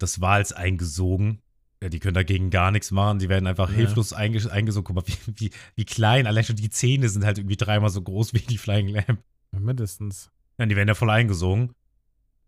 [0.00, 1.40] des Wals eingesogen.
[1.82, 3.18] Ja, die können dagegen gar nichts machen.
[3.18, 3.76] Die werden einfach Ja.
[3.76, 4.84] hilflos einges eingesogen.
[4.94, 6.26] Guck mal, wie, wie, wie klein.
[6.28, 9.20] Allein schon die Zähne sind halt irgendwie dreimal so groß wie die Flying Lamp.
[9.50, 10.30] Mindestens.
[10.58, 11.72] Ja, die werden ja voll eingesogen.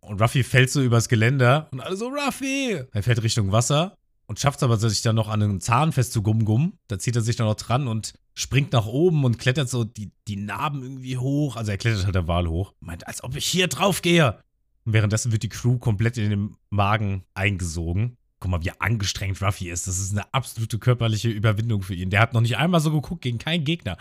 [0.03, 2.85] Und Ruffy fällt so übers Geländer und alle so, Ruffy!
[2.93, 6.79] Er fällt Richtung Wasser und schafft es aber, sich dann noch an einen Zahn festzugummen.
[6.89, 10.11] Da zieht er sich dann noch dran und springt nach oben und klettert so die,
[10.27, 11.57] die Narben irgendwie hoch.
[11.57, 12.73] Also er klettert halt der Wal hoch.
[12.81, 14.39] Meint, als ob ich hier drauf gehe.
[14.85, 18.17] Und währenddessen wird die Crew komplett in den Magen eingesogen.
[18.41, 19.87] Guck mal, wie angestrengt Ruffy ist.
[19.87, 22.11] Das ist eine absolute körperliche Überwindung für ihn.
[22.11, 23.97] Der hat noch nicht einmal so geguckt gegen keinen Gegner.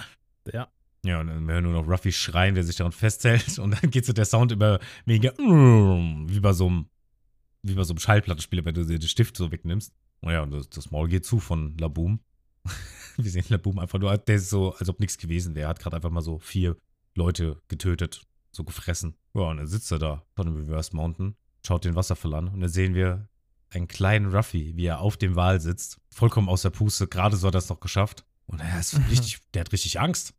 [0.52, 0.68] Ja.
[1.04, 3.58] Ja, und dann hören wir nur noch Ruffy schreien, der sich daran festhält.
[3.60, 6.86] Und dann geht so der Sound über mega wie bei so einem,
[7.64, 9.94] wie bei so einem Schallplattenspieler, wenn du dir den Stift so wegnimmst.
[10.22, 12.20] Naja, und das, das Maul geht zu von Laboom.
[13.18, 15.66] wir sehen Laboom einfach nur, der ist so, als ob nichts gewesen wäre.
[15.66, 16.78] Er hat gerade einfach mal so vier
[17.16, 19.16] Leute getötet, so gefressen.
[19.34, 21.36] Ja, und dann sitzt er da von dem Reverse Mountain,
[21.66, 22.48] schaut den Wasserfall an.
[22.50, 23.28] Und dann sehen wir
[23.72, 25.98] einen kleinen Ruffy, wie er auf dem Wal sitzt.
[26.12, 27.08] Vollkommen aus der Puste.
[27.08, 28.26] Gerade so hat er es noch geschafft.
[28.46, 30.36] Und er ist richtig, der hat richtig Angst.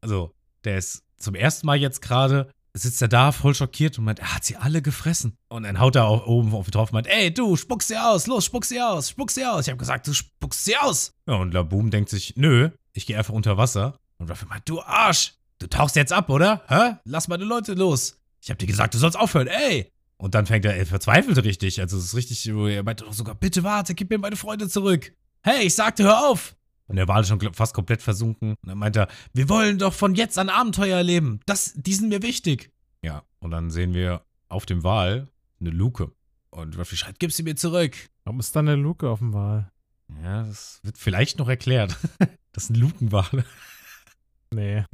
[0.00, 0.32] Also,
[0.64, 4.34] der ist zum ersten Mal jetzt gerade, sitzt er da voll schockiert und meint, er
[4.34, 5.34] hat sie alle gefressen.
[5.48, 7.96] Und dann haut er auch oben auf ihn drauf und meint, ey, du, spuck sie
[7.96, 9.66] aus, los, spuck sie aus, spuck sie aus.
[9.66, 11.12] Ich habe gesagt, du spuckst sie aus.
[11.26, 13.98] Ja, und Laboom denkt sich, nö, ich gehe einfach unter Wasser.
[14.18, 16.62] Und Ruffy meint, du Arsch, du tauchst jetzt ab, oder?
[16.68, 16.96] Hä?
[17.04, 18.16] Lass meine Leute los.
[18.42, 19.90] Ich habe dir gesagt, du sollst aufhören, ey.
[20.16, 21.80] Und dann fängt er, er verzweifelt richtig.
[21.80, 25.12] Also es ist richtig, er meinte doch sogar, bitte warte, gib mir meine Freunde zurück.
[25.42, 26.56] Hey, ich sagte, hör auf.
[26.88, 28.50] Und er war schon gl- fast komplett versunken.
[28.62, 31.40] Und dann meinte er, wir wollen doch von jetzt an Abenteuer erleben.
[31.46, 32.70] Das, die sind mir wichtig.
[33.02, 35.28] Ja, und dann sehen wir auf dem Wal
[35.60, 36.10] eine Luke.
[36.50, 37.94] Und Ruffy schreit, gib sie mir zurück.
[38.24, 39.70] Warum ist da eine Luke auf dem Wal?
[40.22, 41.96] Ja, das wird vielleicht noch erklärt.
[42.52, 43.44] das sind Lukenwale.
[44.52, 44.84] Nee.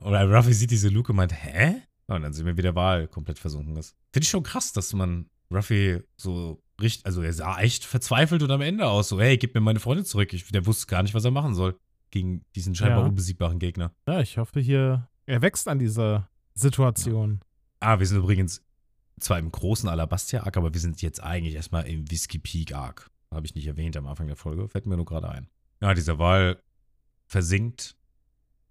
[0.00, 1.82] Oder Ruffy sieht diese Luke und meint, hä?
[2.06, 3.94] Und dann sehen wir, wie der Wal komplett versunken ist.
[4.12, 8.50] Finde ich schon krass, dass man Ruffy so richtig, also er sah echt verzweifelt und
[8.50, 9.08] am Ende aus.
[9.08, 10.32] So, hey, gib mir meine Freunde zurück.
[10.32, 11.78] Ich, der wusste gar nicht, was er machen soll.
[12.10, 13.06] Gegen diesen scheinbar Ja.
[13.06, 13.92] unbesiegbaren Gegner.
[14.06, 17.40] Ja, ich hoffe hier, er wächst an dieser Situation.
[17.80, 18.62] Ah, wir sind übrigens
[19.20, 23.10] zwar im großen Alabastia-Arc, aber wir sind jetzt eigentlich erstmal im Whiskey Peak-Arc.
[23.30, 24.68] Habe ich nicht erwähnt am Anfang der Folge.
[24.68, 25.48] Fällt mir nur gerade ein.
[25.82, 26.62] Ja, dieser Wal
[27.26, 27.96] versinkt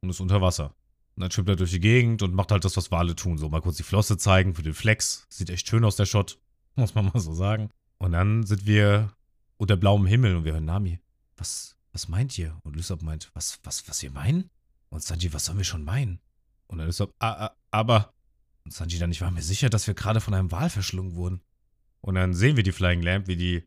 [0.01, 0.73] und ist unter Wasser.
[1.15, 3.37] Und dann schwimmt er durch die Gegend und macht halt das, was Wale tun.
[3.37, 5.25] So mal kurz die Flosse zeigen für den Flex.
[5.29, 6.39] Sieht echt schön aus, der Shot.
[6.75, 7.69] Muss man mal so sagen.
[7.97, 9.13] Und dann sind wir
[9.57, 10.99] unter blauem Himmel und wir hören Nami.
[11.35, 12.57] Was, was meint ihr?
[12.63, 14.49] Und Lysop meint, was, was, was wir meinen?
[14.89, 16.19] Und Sanji, was sollen wir schon meinen?
[16.67, 18.13] Und dann Lysop, ah, ah, aber.
[18.65, 21.41] Und Sanji dann, ich war mir sicher, dass wir gerade von einem Wal verschlungen wurden.
[22.01, 23.63] Und dann sehen wir die Flying Lamp, wie die,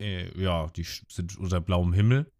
[0.00, 2.30] äh, ja, die sind unter blauem Himmel.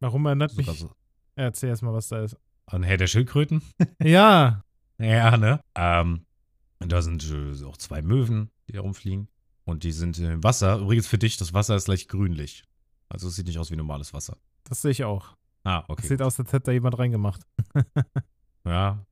[0.00, 0.80] Warum erinnert Sogar mich.
[0.80, 0.92] so
[1.34, 2.36] Erzähl erst mal, was da ist.
[2.66, 3.62] an Herr der Schildkröten.
[4.02, 4.62] Ja.
[4.98, 5.60] Ja, ne?
[5.74, 6.24] Ähm,
[6.78, 9.28] und da sind äh, auch zwei Möwen, die rumfliegen.
[9.66, 10.78] Und die sind im Wasser.
[10.78, 12.64] Übrigens für dich, das Wasser ist leicht grünlich.
[13.10, 14.38] Also es sieht nicht aus wie normales Wasser.
[14.64, 15.36] Das sehe ich auch.
[15.64, 16.06] Ah, Das okay.
[16.06, 17.42] sieht aus, als hätte da jemand reingemacht.
[18.64, 19.06] Ja,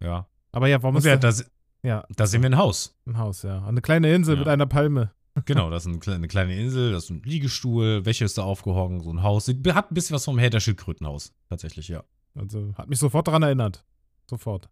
[0.00, 0.26] ja.
[0.52, 1.38] Aber ja, warum ist ja, das
[1.82, 2.96] da, ja, da sehen wir ein Haus.
[3.06, 3.64] ein Haus, ja.
[3.66, 4.38] Eine kleine Insel Ja.
[4.40, 5.12] mit einer Palme.
[5.46, 9.12] Genau, das ist eine kleine Insel, das ist ein Liegestuhl, Wäsche ist da aufgehangen, so
[9.12, 9.48] ein Haus.
[9.48, 11.34] Hat ein bisschen was vom Herr der Schildkrötenhaus.
[11.48, 12.04] Tatsächlich, ja.
[12.36, 13.84] Also hat mich sofort daran erinnert.
[14.30, 14.70] Sofort.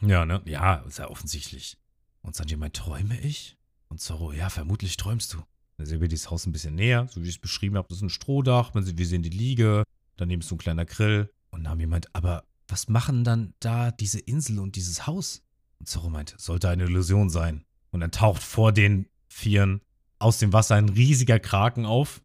[0.00, 0.42] Ja, ne?
[0.44, 1.76] Ja, ist ja offensichtlich.
[2.22, 3.55] Und Sanji meint, träume ich?
[3.88, 5.38] Und Zorro, ja, vermutlich träumst du.
[5.76, 7.88] Dann sehen wir dieses Haus ein bisschen näher, so wie ich es beschrieben habe.
[7.88, 9.84] Das ist ein Strohdach, man sieht, wir sehen die Liege,
[10.16, 11.30] daneben ist so ein kleiner Grill.
[11.50, 15.42] Und Nami meint, aber was machen dann da diese Insel und dieses Haus?
[15.78, 17.64] Und Zorro meint, sollte eine Illusion sein.
[17.90, 19.80] Und dann taucht vor den Vieren
[20.18, 22.22] aus dem Wasser ein riesiger Kraken auf.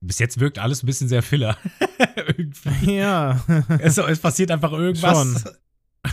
[0.00, 1.56] Bis jetzt wirkt alles ein bisschen sehr Filler.
[2.16, 2.96] Irgendwie.
[2.96, 3.44] ja.
[3.78, 5.44] Es, es passiert einfach irgendwas.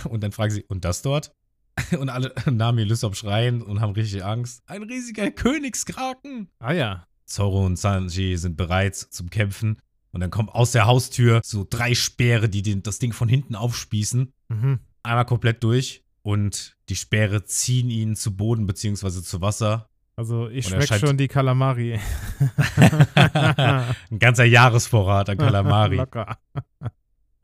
[0.08, 1.36] Und dann fragen sie, und das dort?
[2.00, 4.62] Und alle Nami und Lysop schreien und haben richtig Angst.
[4.68, 6.50] Ein riesiger Königskraken!
[6.60, 7.06] ah ja.
[7.26, 9.78] Zoro und Sanji sind bereit zum Kämpfen.
[10.12, 13.56] Und dann kommen aus der Haustür so drei Speere, die den, das Ding von hinten
[13.56, 14.34] aufspießen.
[14.48, 14.80] Mhm.
[15.04, 16.04] Einmal komplett durch.
[16.24, 19.88] Und die Speere ziehen ihn zu Boden beziehungsweise zu Wasser.
[20.16, 22.00] Also ich Und schmeck scheint- schon die Kalamari.
[23.16, 25.96] Ein ganzer Jahresvorrat an Kalamari.
[25.98, 26.38] Locker.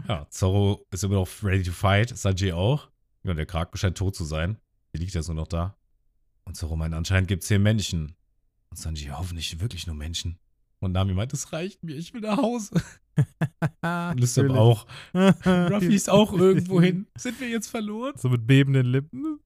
[0.08, 2.90] Ja, Zorro ist immer noch ready to fight, Sanji auch.
[3.26, 4.58] Ja, der Kraken scheint tot zu sein.
[4.94, 5.76] Der liegt jetzt nur noch da.
[6.44, 8.16] Und Zorro meint, anscheinend gibt es hier Menschen.
[8.70, 10.38] Und Sanji, hoffentlich wirklich nur Menschen.
[10.80, 12.76] Und Nami meint, es reicht mir, ich will nach Hause.
[13.16, 14.52] Und Natürlich.
[14.52, 14.86] auch.
[15.14, 17.08] Ruffy ist auch irgendwo hin.
[17.18, 18.14] Sind wir jetzt verloren?
[18.18, 19.40] So mit bebenden Lippen.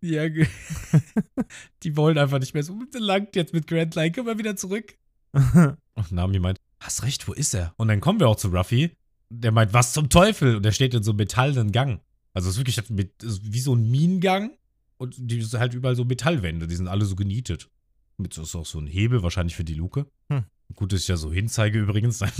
[0.00, 0.28] Ja,
[1.82, 4.12] die wollen einfach nicht mehr so langt jetzt mit Grand Line.
[4.12, 4.96] Können wir wieder zurück?
[5.32, 7.74] Und Nami meint, hast recht, wo ist er?
[7.76, 8.96] Und dann kommen wir auch zu Ruffy.
[9.28, 10.56] Der meint, was zum Teufel?
[10.56, 12.00] Und der steht in so einem metallenen Gang.
[12.34, 14.50] Also es ist wirklich mit, ist wie so ein Minengang.
[14.96, 16.66] Und die sind halt überall so Metallwände.
[16.66, 17.70] Die sind alle so genietet.
[18.16, 20.06] Mit so ist auch so ein Hebel, wahrscheinlich für die Luke.
[20.28, 20.44] Hm.
[20.74, 22.22] Gut, dass ich ja so hinzeige übrigens.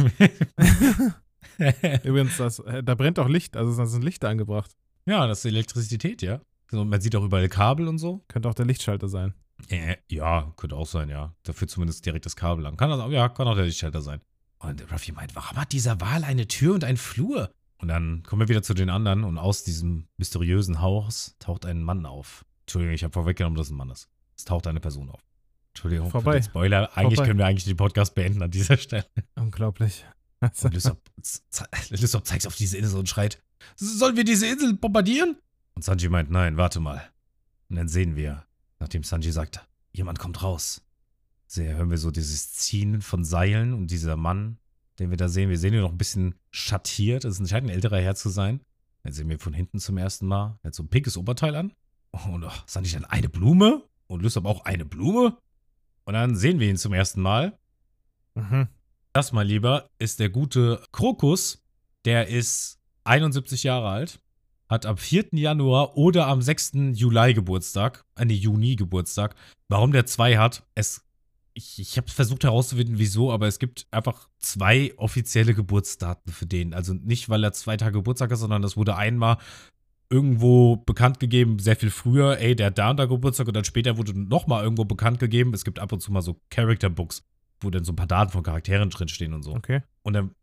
[2.04, 3.57] Übrigens, das, äh, da brennt auch Licht.
[3.57, 4.72] Also da sind Lichter angebracht.
[5.07, 6.40] ja, das ist Elektrizität, ja.
[6.72, 8.24] Man sieht auch überall Kabel und so.
[8.26, 9.35] Könnte auch der Lichtschalter sein.
[9.68, 11.35] Äh, ja, könnte auch sein, ja.
[11.44, 12.76] Dafür zumindest direkt das Kabel lang.
[12.76, 14.20] Kann das, ja, kann auch der Lichtschalter sein.
[14.59, 17.52] Und Ruffy meint, warum hat dieser Wal eine Tür und einen Flur?
[17.84, 21.82] Und dann kommen wir wieder zu den anderen und aus diesem mysteriösen Haus taucht ein
[21.82, 22.46] Mann auf.
[22.62, 24.08] Entschuldigung, ich habe vorweggenommen, dass es ein Mann ist.
[24.34, 25.20] Es taucht eine Person auf.
[25.74, 26.32] Entschuldigung Vorbei.
[26.32, 26.96] für den Spoiler.
[26.96, 27.28] Eigentlich Vorbei.
[27.28, 29.04] können wir eigentlich den Podcast beenden an dieser Stelle.
[29.34, 30.06] Unglaublich.
[30.40, 33.42] Und Lysop zeigt auf diese Insel und schreit,
[33.76, 35.36] sollen wir diese Insel bombardieren?
[35.74, 37.10] Und Sanji meint, nein, warte mal.
[37.68, 38.46] Und dann sehen wir,
[38.78, 39.60] nachdem Sanji sagt,
[39.92, 40.80] jemand kommt raus.
[41.46, 44.56] Sehr hören wir so dieses Ziehen von Seilen und dieser Mann,
[44.98, 47.24] den wir da sehen, wir sehen ihn noch ein bisschen schattiert.
[47.24, 48.61] Es scheint ein älterer Herr zu sein.
[49.02, 50.59] Dann sehen wir von hinten zum ersten Mal.
[50.62, 51.72] Er hat so ein pinkes Oberteil an.
[52.11, 53.83] Und oh, Sanji dann eine Blume.
[54.07, 55.37] Und Lysop auch eine Blume.
[56.04, 57.59] Und dann sehen wir ihn zum ersten Mal.
[58.35, 58.68] Mhm.
[59.12, 61.62] Das mal lieber ist der gute Krokus.
[62.04, 64.20] Der ist 71 Jahre alt,
[64.68, 65.28] hat am 4.
[65.33, 66.72] Januar oder am 6.
[66.92, 69.35] Juli Geburtstag, äh, nee, Juni Geburtstag.
[69.68, 71.03] Warum der zwei hat, es,
[71.54, 76.74] ich, ich habe versucht herauszufinden, wieso, aber es gibt einfach zwei offizielle Geburtsdaten für den.
[76.74, 79.38] Also nicht, weil er zwei Tage Geburtstag hat, sondern das wurde einmal
[80.10, 83.64] irgendwo bekannt gegeben, sehr viel früher, ey, der hat da und da Geburtstag und dann
[83.64, 85.54] später wurde nochmal irgendwo bekannt gegeben.
[85.54, 87.24] Es gibt ab und zu mal so Character Books,
[87.60, 89.54] wo dann so ein paar Daten von Charakteren drinstehen und so.
[89.54, 89.82] Okay.
[90.02, 90.34] Und dann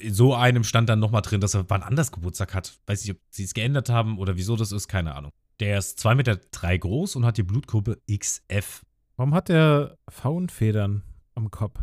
[0.00, 2.78] in so einem stand dann nochmal drin, dass er wann anders Geburtstag hat.
[2.86, 5.30] Weiß nicht, ob sie es geändert haben oder wieso das ist, keine Ahnung.
[5.60, 8.82] Der ist 2,3 Meter drei groß und hat die Blutgruppe XF.
[9.16, 11.02] Warum hat der Faunfedern
[11.34, 11.80] am Kopf?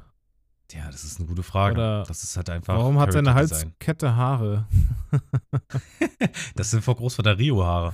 [0.71, 1.75] Ja, das ist eine gute Frage.
[1.75, 2.75] Oder das ist halt einfach.
[2.75, 3.33] Warum hat seine.
[3.33, 4.67] Halskette Haare?
[6.55, 7.93] Das sind vor Großvater Rio-Haare.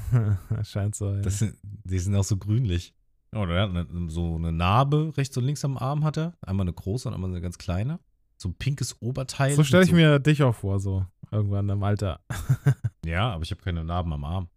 [0.64, 1.14] Scheint so.
[1.14, 1.22] Ja.
[1.22, 2.94] Das sind, die sind auch so grünlich.
[3.34, 6.34] Oder er hat so eine Narbe rechts und links am Arm hat er.
[6.42, 8.00] Einmal eine große und einmal eine ganz kleine.
[8.38, 9.54] So ein pinkes Oberteil.
[9.56, 12.22] so stelle ich mir dich auch vor, so irgendwann im Alter.
[13.06, 14.50] Ja, aber ich habe keine Narben am Arm.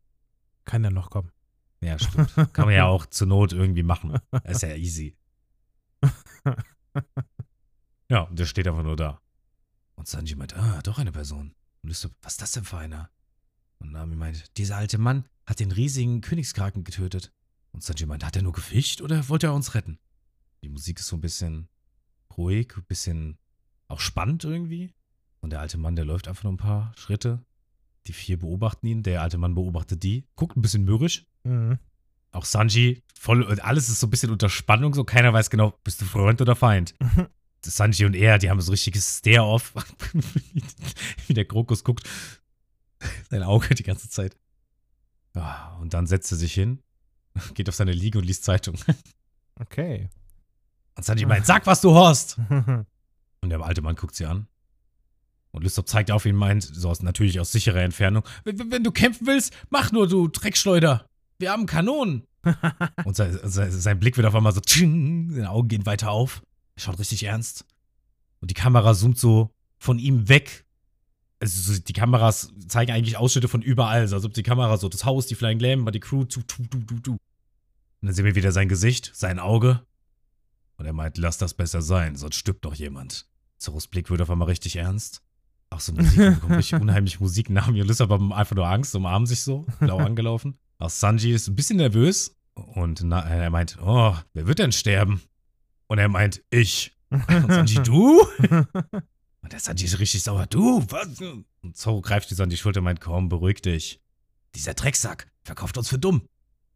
[0.64, 1.30] Kann ja noch kommen.
[1.82, 2.32] Ja, stimmt.
[2.52, 4.18] Kann man ja auch zur Not irgendwie machen.
[4.44, 5.16] Ist ja easy.
[8.08, 9.20] Ja, und der steht einfach nur da.
[9.94, 11.54] Und Sanji meint, ah, doch eine Person.
[11.82, 13.10] Und ich so, was ist das denn für einer?
[13.78, 17.32] Und Nami meint, dieser alte Mann hat den riesigen Königskraken getötet.
[17.72, 19.98] Und Sanji meint, hat er nur gefischt oder wollte er uns retten?
[20.62, 21.68] Die Musik ist so ein bisschen
[22.36, 23.38] ruhig, ein bisschen
[23.88, 24.94] auch spannend irgendwie.
[25.40, 27.44] Und der alte Mann, der läuft einfach nur ein paar Schritte.
[28.06, 31.26] Die vier beobachten ihn, der alte Mann beobachtet die, guckt ein bisschen mürrisch.
[31.44, 31.78] Mhm.
[32.32, 36.00] Auch Sanji, voll, alles ist so ein bisschen unter Spannung, so keiner weiß genau, bist
[36.00, 36.94] du Freund oder Feind.
[37.64, 39.74] Sanji und er, die haben so richtiges Stare-off,
[41.26, 42.08] wie der Krokus guckt.
[43.30, 44.36] Sein Auge die ganze Zeit.
[45.34, 46.82] Ja, und dann setzt er sich hin,
[47.54, 48.76] geht auf seine Liege und liest Zeitung.
[49.60, 50.08] Okay.
[50.96, 52.38] Und Sanji meint, sag, was du hast.
[53.42, 54.46] Und der alte Mann guckt sie an.
[55.50, 58.90] Und Lysop zeigt auf ihn, meint, so aus, natürlich aus sicherer Entfernung, wenn, wenn, du
[58.90, 61.06] kämpfen willst, mach nur, du Dreckschleuder.
[61.42, 62.22] Wir haben Kanonen.
[63.04, 66.40] und sein, sein, Blick wird auf einmal so, tsching, seine Augen gehen weiter auf.
[66.76, 67.64] Er schaut richtig ernst.
[68.40, 70.64] Und die Kamera zoomt so von ihm weg.
[71.40, 74.02] Also die Kameras zeigen eigentlich Ausschnitte von überall.
[74.02, 76.62] Also als ob die Kamera so, das Haus, die Flying Lamb, die Crew, tu, tu,
[76.66, 77.12] tu, tu, tu.
[77.12, 77.18] Und
[78.02, 79.84] dann sehen wir wieder sein Gesicht, sein Auge.
[80.76, 83.26] Und er meint, lass das besser sein, sonst stirbt doch jemand.
[83.58, 85.22] Zoros Blick wird auf einmal richtig ernst.
[85.70, 87.74] Auch so Musik, richtig unheimlich Musiknamen.
[87.74, 90.56] Julissa hat einfach nur Angst, umarmen sich so, blau angelaufen.
[90.82, 95.22] Auch Sanji ist ein bisschen nervös und na, er meint, oh, wer wird denn sterben?
[95.86, 96.98] Und er meint, ich.
[97.08, 98.20] Und Sanji, du?
[99.42, 101.20] Und der Sanji ist richtig sauer, du, was?
[101.20, 104.00] Und Zoro greift die so an die Schulter und meint, komm, beruhig dich.
[104.54, 106.22] Dieser Drecksack verkauft uns für dumm.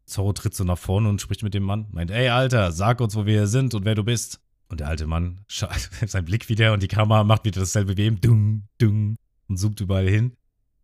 [0.05, 3.15] Zorro tritt so nach vorne und spricht mit dem Mann, meint, ey, Alter, sag uns,
[3.15, 4.41] wo wir hier sind und wer du bist.
[4.67, 8.03] Und der alte Mann schaut sein Blick wieder und die Kamera macht wieder dasselbe wie
[8.03, 9.17] eben, dung, dung,
[9.47, 10.35] und zoomt überall hin.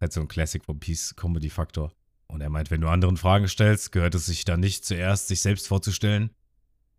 [0.01, 1.93] Hat so ein Classic One Piece Comedy Faktor.
[2.33, 5.41] Und er meint, wenn du anderen Fragen stellst, gehört es sich dann nicht zuerst, sich
[5.41, 6.31] selbst vorzustellen.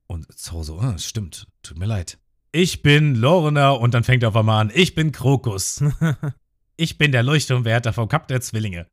[0.06, 2.18] Und Zorro so, oh, stimmt, tut mir leid.
[2.52, 5.82] Ich bin Lorna und dann fängt er auf einmal an, ich bin Krokus.
[6.76, 8.86] ich bin der Leuchtturmwärter vom Kap der Zwillinge.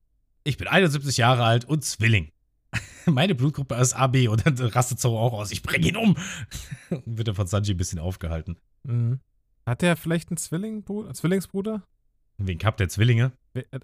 [0.44, 2.32] Ich bin 71 Jahre alt und Zwilling.
[3.06, 5.52] meine Blutgruppe ist AB und dann rastet Zoro auch aus.
[5.52, 6.18] Ich bringe ihn um.
[7.06, 8.58] wird dann von Sanji ein bisschen aufgehalten.
[8.82, 9.20] Mhm.
[9.68, 11.84] Hat der vielleicht einen Zwilling, Zwillingsbruder?
[12.48, 13.32] Wegen Cup der Zwillinge?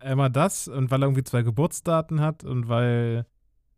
[0.01, 3.25] Einmal das und weil er irgendwie zwei Geburtsdaten hat und weil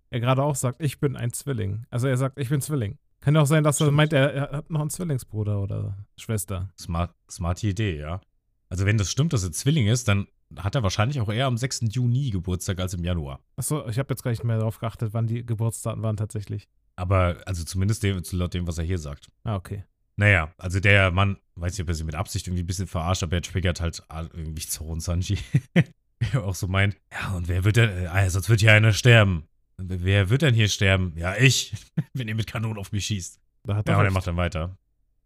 [0.09, 1.85] er gerade auch sagt, ich bin ein Zwilling.
[1.89, 2.97] Also er sagt, ich bin Zwilling.
[3.21, 3.89] Kann ja auch sein, dass Stimmt.
[3.89, 6.69] er meint, er, er, hat noch einen Zwillingsbruder oder Schwester.
[6.79, 8.21] Smart, smarte Idee, ja.
[8.69, 11.57] Also wenn das stimmt, dass er Zwilling ist, dann hat er wahrscheinlich auch eher am
[11.57, 11.81] 6.
[11.91, 13.39] Juni Geburtstag als im Januar.
[13.55, 16.67] Achso, ich habe jetzt gar nicht mehr darauf geachtet, wann die Geburtsdaten waren tatsächlich.
[16.95, 19.29] Aber, also zumindest dem, laut dem, was er hier sagt.
[19.43, 19.83] Ah, okay.
[20.19, 23.23] Naja, also der Mann, weiß nicht, ob er sie mit Absicht irgendwie ein bisschen verarscht,
[23.23, 24.03] aber er triggert halt
[24.33, 25.37] irgendwie Zoro und Sanji.
[26.19, 29.47] er auch so meint, ja, und wer wird denn, äh, sonst wird hier einer sterben.
[29.77, 31.13] Wer wird denn hier sterben?
[31.15, 31.73] Ja, ich,
[32.13, 33.39] wenn ihr mit Kanonen auf mich schießt.
[33.63, 34.77] Da hat er ja, und er macht dann weiter.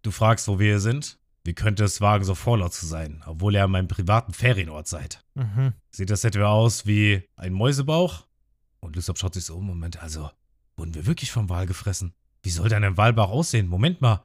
[0.04, 1.18] Du fragst, wo wir hier sind?
[1.44, 5.26] Wie könnte es wagen, so vorlaut zu sein, obwohl ihr an meinem privaten Ferienort seid?
[5.34, 5.74] Mhm.
[5.90, 8.28] Sieht das etwa aus wie ein Mäusebauch?
[8.80, 9.66] Und Lysop schaut sich so um.
[9.66, 10.30] Moment, also,
[10.78, 12.14] wurden wir wirklich vom Wal gefressen?
[12.44, 13.66] Wie soll denn ein Walbach aussehen?
[13.66, 14.24] Moment mal.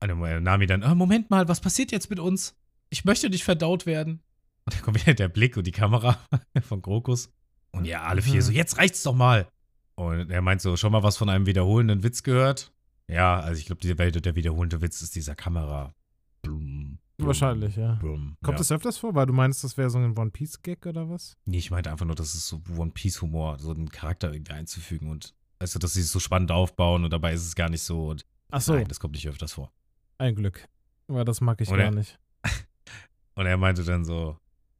[0.00, 2.56] Eine Nami dann, oh, Moment mal, was passiert jetzt mit uns?
[2.90, 4.22] Ich möchte nicht verdaut werden.
[4.64, 6.18] Und dann kommt wieder der Blick und die Kamera
[6.60, 7.32] von Krokus.
[7.70, 8.40] Und ja, alle vier mhm.
[8.42, 9.48] so, jetzt reicht's doch mal.
[9.94, 12.70] Und er meint so, schon mal was von einem wiederholenden Witz gehört?
[13.08, 15.94] Ja, also ich glaube, der wiederholende Witz ist dieser Kamera.
[16.42, 17.94] Blum, Wahrscheinlich, ja.
[17.94, 18.58] Blum, Kommt ja.
[18.58, 19.14] das öfters vor?
[19.14, 21.36] Weil du meinst, das wäre so ein One Piece-Gag oder was?
[21.46, 25.10] Nee, ich meinte einfach nur, das ist so One Piece-Humor, so einen Charakter irgendwie einzufügen
[25.10, 28.06] und du, dass sie es so spannend aufbauen und dabei ist es gar nicht so.
[28.06, 28.74] Und Ach so.
[28.74, 29.72] Nein, das kommt nicht öfters vor.
[30.18, 30.68] Ein Glück.
[31.08, 32.18] Aber das mag ich und gar er, nicht.
[33.34, 34.36] und er meinte dann so,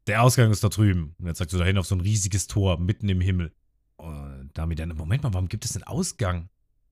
[0.06, 1.14] der Ausgang ist da drüben.
[1.18, 3.52] Und jetzt sagst du dahin auf so ein riesiges Tor mitten im Himmel.
[3.96, 6.48] Und damit dann, Moment mal, warum gibt es einen Ausgang?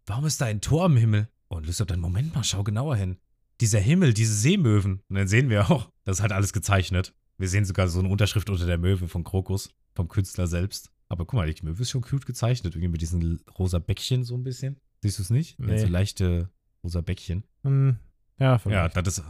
[0.06, 1.28] Warum ist da ein Tor im Himmel?
[1.48, 3.18] Und Lysop dann, Moment mal, schau genauer hin
[3.60, 5.00] dieser Himmel, diese Seemöwen.
[5.08, 7.14] Und dann sehen wir auch, das ist halt alles gezeichnet.
[7.38, 10.90] Wir sehen sogar so eine Unterschrift unter der Möwe von Krokus, vom Künstler selbst.
[11.08, 12.74] Aber guck mal, die Möwe ist schon cute gezeichnet.
[12.74, 14.80] Irgendwie mit diesen rosa Bäckchen so ein bisschen.
[15.02, 15.58] Siehst du es nicht?
[15.58, 15.78] Nee.
[15.78, 16.50] so leichte
[16.82, 17.44] rosa Bäckchen.
[17.62, 17.96] Hm,
[18.38, 18.96] ja, vielleicht.
[18.96, 19.24] Ja, das ist,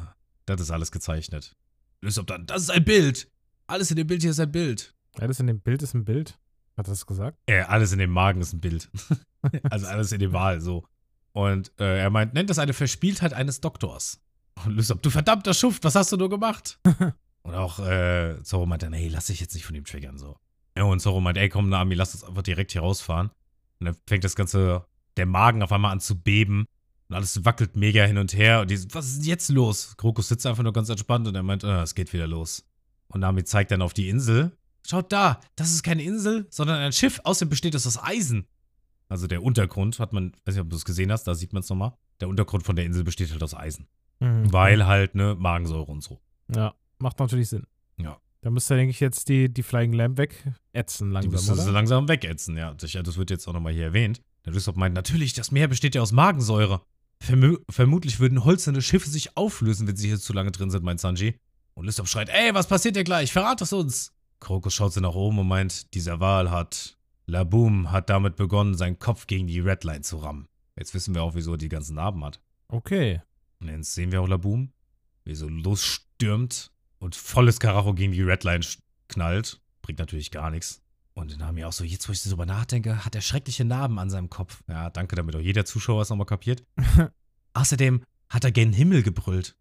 [0.46, 1.54] das ist alles gezeichnet.
[2.00, 3.28] Das ist ein Bild.
[3.66, 4.94] Alles in dem Bild hier ist ein Bild.
[5.18, 6.38] Alles in dem Bild ist ein Bild?
[6.76, 7.38] Hat er das gesagt?
[7.48, 8.90] Ja, alles in dem Magen ist ein Bild.
[9.70, 10.84] also alles in dem Wal, so.
[11.32, 14.20] Und äh, er meint, nennt das eine Verspieltheit eines Doktors.
[14.64, 16.78] Und Lysop, du verdammter Schuft, was hast du nur gemacht?
[17.42, 20.36] und auch äh, Zoro meint dann, hey, lass dich jetzt nicht von ihm triggern, so.
[20.78, 23.30] Und Zoro meint, ey, komm, Nami, lass uns einfach direkt hier rausfahren.
[23.80, 26.66] Und dann fängt das Ganze, der Magen auf einmal an zu beben.
[27.08, 28.62] Und alles wackelt mega hin und her.
[28.62, 29.96] Und die, was ist jetzt los?
[29.96, 32.64] Krokus sitzt einfach nur ganz entspannt und er meint, äh, es geht wieder los.
[33.08, 34.56] Und Nami zeigt dann auf die Insel.
[34.84, 37.20] Schaut da, das ist keine Insel, sondern ein Schiff.
[37.24, 38.46] Außerdem besteht es aus Eisen.
[39.08, 41.60] Also der Untergrund hat man, weiß nicht, ob du es gesehen hast, da sieht man
[41.60, 41.92] es nochmal.
[42.20, 43.86] Der Untergrund von der Insel besteht halt aus Eisen.
[44.20, 44.52] Mhm.
[44.52, 46.20] Weil halt, ne, Magensäure und so.
[46.54, 47.66] Ja, macht natürlich Sinn.
[47.98, 48.18] Ja.
[48.42, 51.62] Da müsste, denke ich, jetzt die, die Flying Lamp wegätzen langsam, die oder?
[51.62, 52.74] sie langsam wegätzen, ja.
[52.74, 54.22] Das wird jetzt auch nochmal hier erwähnt.
[54.44, 56.80] Der Lysop meint, natürlich, das Meer besteht ja aus Magensäure.
[57.20, 61.00] Verm vermutlich würden holzerne Schiffe sich auflösen, wenn sie hier zu lange drin sind, meint
[61.00, 61.38] Sanji.
[61.74, 63.32] Und Lysop schreit, ey, was passiert dir gleich?
[63.32, 64.12] Verrat es uns!
[64.40, 68.98] Krokus schaut sie nach oben und meint, dieser Wal hat Laboom hat damit begonnen, seinen
[68.98, 70.46] Kopf gegen die Redline zu rammen.
[70.76, 72.40] Jetzt wissen wir auch, wieso er die ganzen Narben hat.
[72.68, 73.20] Okay.
[73.60, 74.72] Und jetzt sehen wir auch Laboom,
[75.24, 78.64] wie er so losstürmt und volles Karacho gegen die Redline
[79.08, 79.60] knallt.
[79.82, 80.82] Bringt natürlich gar nichts.
[81.16, 83.98] Und dann haben wir auch so, jetzt wo ich darüber nachdenke, hat er schreckliche Narben
[83.98, 84.62] an seinem Kopf.
[84.68, 86.62] Ja, danke, damit auch jeder Zuschauer es nochmal kapiert.
[87.54, 89.56] Außerdem hat er gen Himmel gebrüllt.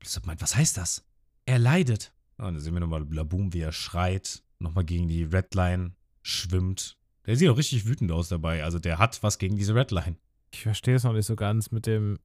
[0.00, 1.04] Blizzard meint, was heißt das?
[1.46, 2.12] Er leidet.
[2.38, 6.96] Und dann sehen wir nochmal Laboom, wie er schreit, nochmal gegen die Redline schwimmt.
[7.24, 8.64] Der sieht auch richtig wütend aus dabei.
[8.64, 10.16] Also der hat was gegen diese Redline.
[10.52, 12.18] Ich verstehe es noch nicht so ganz mit dem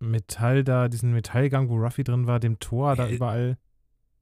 [0.00, 3.56] Metall da, diesen Metallgang, wo Ruffy drin war, dem Tor da Äh, überall.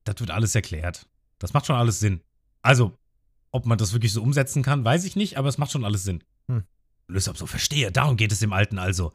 [0.04, 1.08] Das wird alles erklärt.
[1.38, 2.20] Das macht schon alles Sinn.
[2.60, 2.98] Also,
[3.50, 6.04] ob man das wirklich so umsetzen kann, weiß ich nicht, aber es macht schon alles
[6.04, 6.22] Sinn.
[6.48, 6.64] Hm.
[7.08, 9.12] Lysop so, verstehe, darum geht es dem Alten also.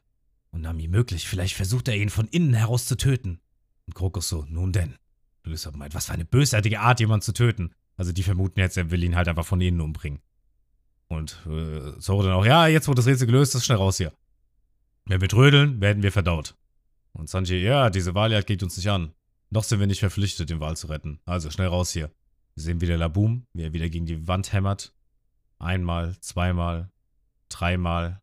[0.52, 3.40] Und Nami möglich, vielleicht versucht er ihn von innen heraus zu töten.
[3.88, 4.96] Und Krokus so, nun denn.
[5.44, 7.74] Lysop meint, was für eine bösartige Art, jemanden zu töten.
[7.98, 10.22] Also die vermuten jetzt, er will ihn halt einfach von innen umbringen.
[11.08, 14.14] Und äh, Zoro dann auch, ja, jetzt wo das Rätsel gelöst ist, schnell raus hier.
[15.06, 16.56] Wenn wir trödeln, werden wir verdaut.
[17.12, 19.14] Und Sanji, ja, diese Wahrheit geht uns nicht an.
[19.50, 21.20] Noch sind wir nicht verpflichtet, den Wal zu retten.
[21.26, 22.10] Also schnell raus hier.
[22.56, 24.94] Wir sehen wieder Laboom, wie er wieder gegen die Wand hämmert.
[25.60, 26.92] Einmal, zweimal,
[27.50, 28.22] dreimal.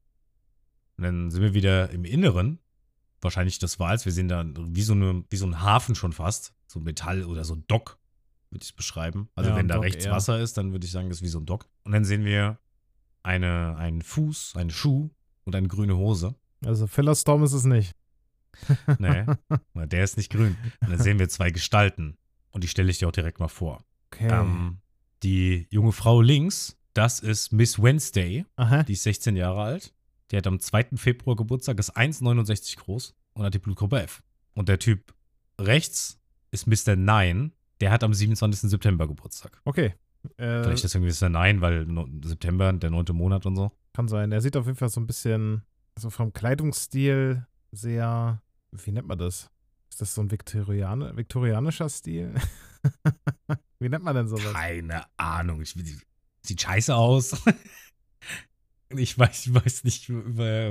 [0.97, 2.59] Und dann sind wir wieder im Inneren.
[3.21, 4.05] Wahrscheinlich des Wals.
[4.05, 6.55] Wir sehen da wie so, eine, wie so ein Hafen schon fast.
[6.67, 7.99] So ein Metall oder so ein Dock,
[8.51, 9.29] würde ich es beschreiben.
[9.35, 10.13] Also Ja, wenn da Dock rechts eher.
[10.13, 11.69] Wasser ist, dann würde ich sagen, das ist wie so ein Dock.
[11.85, 12.59] Und dann sehen wir
[13.23, 15.11] eine, einen Fuß, einen Schuh
[15.45, 16.35] und eine grüne Hose.
[16.65, 17.95] Also Filler Storm ist es nicht.
[18.99, 19.27] Nee,
[19.75, 20.57] der ist nicht grün.
[20.81, 22.17] Und dann sehen wir zwei Gestalten.
[22.51, 23.85] Und die stelle ich dir auch direkt mal vor.
[24.13, 24.29] Okay.
[24.31, 24.79] Ähm,
[25.23, 28.45] die junge Frau links, das ist Miss Wednesday.
[28.57, 28.83] Aha.
[28.83, 29.95] Die ist 16 Jahre alt.
[30.31, 30.97] Die hat am 2.
[30.97, 34.23] Februar Geburtstag, ist 1,69 groß und hat die Blutgruppe F.
[34.55, 35.15] Und der Typ
[35.61, 36.19] rechts
[36.51, 36.97] ist Mr.
[36.97, 37.53] Nine.
[37.81, 38.71] Der hat am 27.
[38.71, 39.61] September Geburtstag.
[39.65, 39.95] Okay.
[40.37, 41.29] Äh, Vielleicht deswegen Mr.
[41.29, 41.87] Nine, weil
[42.25, 43.73] September, der neunte Monat und so.
[43.95, 44.33] kann sein.
[44.33, 45.63] Er sieht auf jeden Fall so ein bisschen,
[45.95, 48.43] also vom Kleidungsstil sehr,
[48.73, 49.51] wie nennt man das?
[49.89, 52.35] Ist das so ein Viktorian viktorianischer Stil?
[53.81, 54.53] wie nennt man denn sowas?
[54.53, 55.61] Keine Ahnung.
[55.63, 55.75] Ich,
[56.43, 57.43] sieht scheiße aus.
[58.91, 60.07] ich weiß, ich weiß nicht,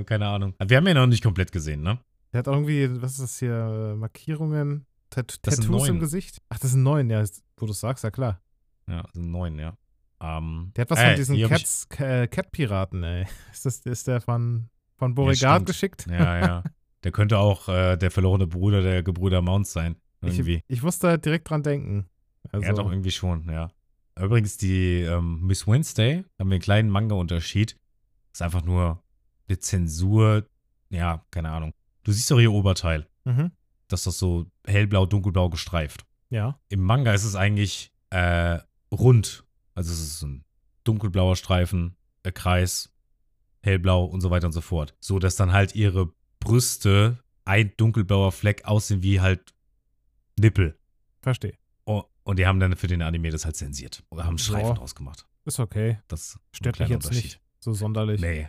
[0.05, 0.53] keine Ahnung.
[0.63, 1.99] Wir haben ihn noch nicht komplett gesehen, ne?
[2.31, 5.99] Der hat auch irgendwie, was ist das hier, Markierungen, Tat Das Tattoos im.
[5.99, 6.41] Gesicht?
[6.49, 7.23] Ach, das sind neun, ja,
[7.57, 8.41] wo du es sagst, ja klar.
[8.87, 9.75] Ja, sind neun, ja.
[10.21, 13.25] Ähm, Der hat was äh, von diesen Cats, äh, Cat-Piraten, ey.
[13.51, 15.65] Ist, das, ist der von, von Ja, Beauregard stimmt.
[15.67, 16.05] geschickt?
[16.09, 16.63] Ja, ja.
[17.05, 19.95] Der könnte auch äh, der verlorene Bruder der Gebrüder Mounts sein.
[20.21, 20.55] Irgendwie.
[20.67, 22.09] Ich, ich musste halt direkt dran denken.
[22.51, 23.71] Also, ja, doch irgendwie schon, ja.
[24.19, 27.77] Übrigens, die ähm, Miss Wednesday, haben wir einen kleinen Manga-Unterschied.
[28.33, 29.01] Ist einfach nur
[29.47, 30.45] eine Zensur,
[30.89, 31.73] ja, keine Ahnung.
[32.03, 33.07] Du siehst doch ihr Oberteil.
[33.25, 33.51] mhm.
[33.87, 36.05] Das ist doch so hellblau, dunkelblau gestreift.
[36.29, 38.59] Ja, Im Manga ist es eigentlich äh,
[38.91, 39.45] rund.
[39.73, 40.45] Also es ist ein
[40.83, 42.93] dunkelblauer Streifen, äh, Kreis,
[43.61, 44.95] hellblau und so weiter und so fort.
[44.99, 49.53] So dass dann halt ihre Brüste ein dunkelblauer Fleck aussehen wie halt
[50.39, 50.77] Nippel.
[51.21, 51.57] verstehe.
[52.29, 54.03] Und die haben dann für den Anime das halt zensiert.
[54.11, 55.25] Oder haben Streifen draus gemacht.
[55.45, 55.97] Ist okay.
[56.07, 58.21] Das Stört mich jetzt nicht so sonderlich.
[58.21, 58.47] Nee.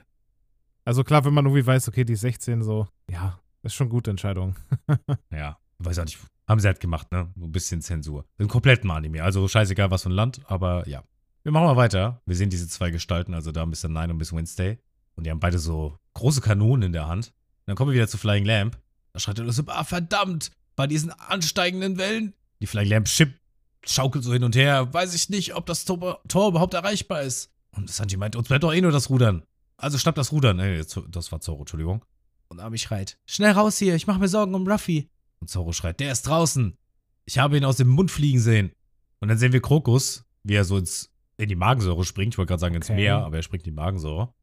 [0.85, 4.11] Also klar, wenn man irgendwie weiß, okay, die ist 16, so, ja, ist schon gute
[4.11, 4.55] Entscheidung.
[5.33, 6.19] Ja, weiß auch nicht.
[6.47, 7.33] Haben sie halt gemacht, ne?
[7.39, 8.27] So ein bisschen Zensur.
[8.37, 9.23] Ein kompletten Anime.
[9.23, 11.03] Also scheißegal, was für ein Land, aber ja.
[11.43, 12.21] Wir machen mal weiter.
[12.27, 13.89] Wir sehen diese zwei Gestalten, also da Mr.
[13.89, 14.79] Nine und Miss Wednesday.
[15.15, 17.29] Und die haben beide so große Kanonen in der Hand.
[17.29, 18.79] Und dann kommen wir wieder zu Flying Lamp.
[19.15, 22.35] Da schreit er so, ah, verdammt, bei diesen ansteigenden Wellen.
[22.61, 23.40] Die Flying Lamp Ship
[23.85, 24.93] schaukelt so hin und her.
[24.93, 27.51] Weiß ich nicht, ob das Tor, Tor überhaupt erreichbar ist.
[27.73, 29.43] Und Sanji meint, uns bleibt doch eh nur das Rudern.
[29.77, 30.57] Also schnapp das Rudern.
[30.57, 32.05] Nee, das war Zoro, Entschuldigung.
[32.49, 35.09] Und Ami schreit, schnell raus hier, ich mache mir Sorgen um Ruffy.
[35.39, 36.77] Und Zoro schreit, der ist draußen.
[37.25, 38.73] Ich habe ihn aus dem Mund fliegen sehen.
[39.21, 42.35] Und dann sehen wir Krokus, wie er so ins, in die Magensäure springt.
[42.35, 42.97] Ich wollte gerade sagen ins Okay.
[42.97, 44.35] Meer, aber er springt in die Magensäure.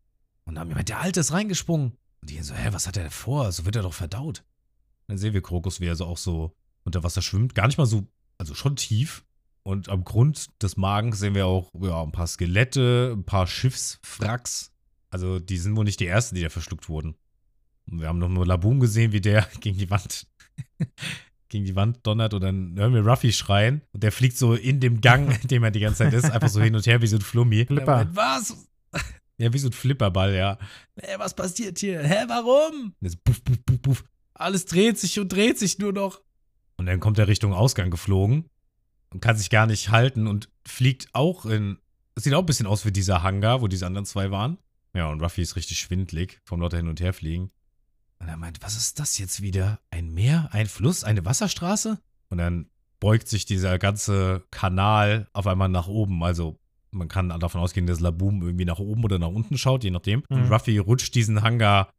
[0.46, 1.98] Und dann meint, der Alte ist reingesprungen.
[2.22, 3.52] Und die so, hä, was hat er vor?
[3.52, 4.40] So wird er doch verdaut.
[4.40, 7.54] Und dann sehen wir Krokus, wie er so auch so unter Wasser schwimmt.
[7.54, 9.24] Gar nicht mal so, also schon tief.
[9.64, 14.72] Und am Grund des Magens sehen wir auch ja, ein paar Skelette, ein paar Schiffswracks.
[15.10, 17.16] Also die sind wohl nicht die ersten, die da verschluckt wurden.
[17.90, 20.28] Und wir haben noch mal Laboon gesehen, wie der gegen die Wand
[21.50, 24.80] gegen die Wand donnert und dann hören wir Ruffy schreien und der fliegt so in
[24.80, 27.08] dem Gang, in dem er die ganze Zeit ist, einfach so hin und her wie
[27.08, 27.66] so ein Flummi.
[27.66, 28.00] Flipper.
[28.00, 28.68] Er meint, Was?
[29.40, 30.58] Ja, wie so ein Flipperball, ja.
[31.00, 32.02] Hä, was passiert hier?
[32.02, 32.88] Hä, warum?
[32.88, 34.04] Und jetzt puff, puff, puff, puff.
[34.34, 36.22] Alles dreht sich und dreht sich nur noch.
[36.78, 38.46] Und dann kommt er Richtung Ausgang geflogen
[39.10, 41.80] und kann sich gar nicht halten und fliegt auch in.
[42.16, 44.58] Es sieht auch ein bisschen aus wie dieser Hangar, wo diese anderen zwei waren.
[44.94, 47.52] Ja, und Ruffy ist richtig schwindlig vom lauter Hin- und Herfliegen.
[48.20, 49.80] Und er meint, was ist das jetzt wieder?
[49.92, 52.00] Ein Meer, ein Fluss, eine Wasserstraße?
[52.30, 52.70] Und dann
[53.00, 56.60] beugt sich dieser ganze Kanal auf einmal nach oben, also
[56.92, 60.24] Man kann davon ausgehen, dass Laboom irgendwie nach oben oder nach unten schaut, je nachdem.
[60.30, 60.38] Mhm.
[60.38, 61.92] Und Ruffy rutscht diesen Hangar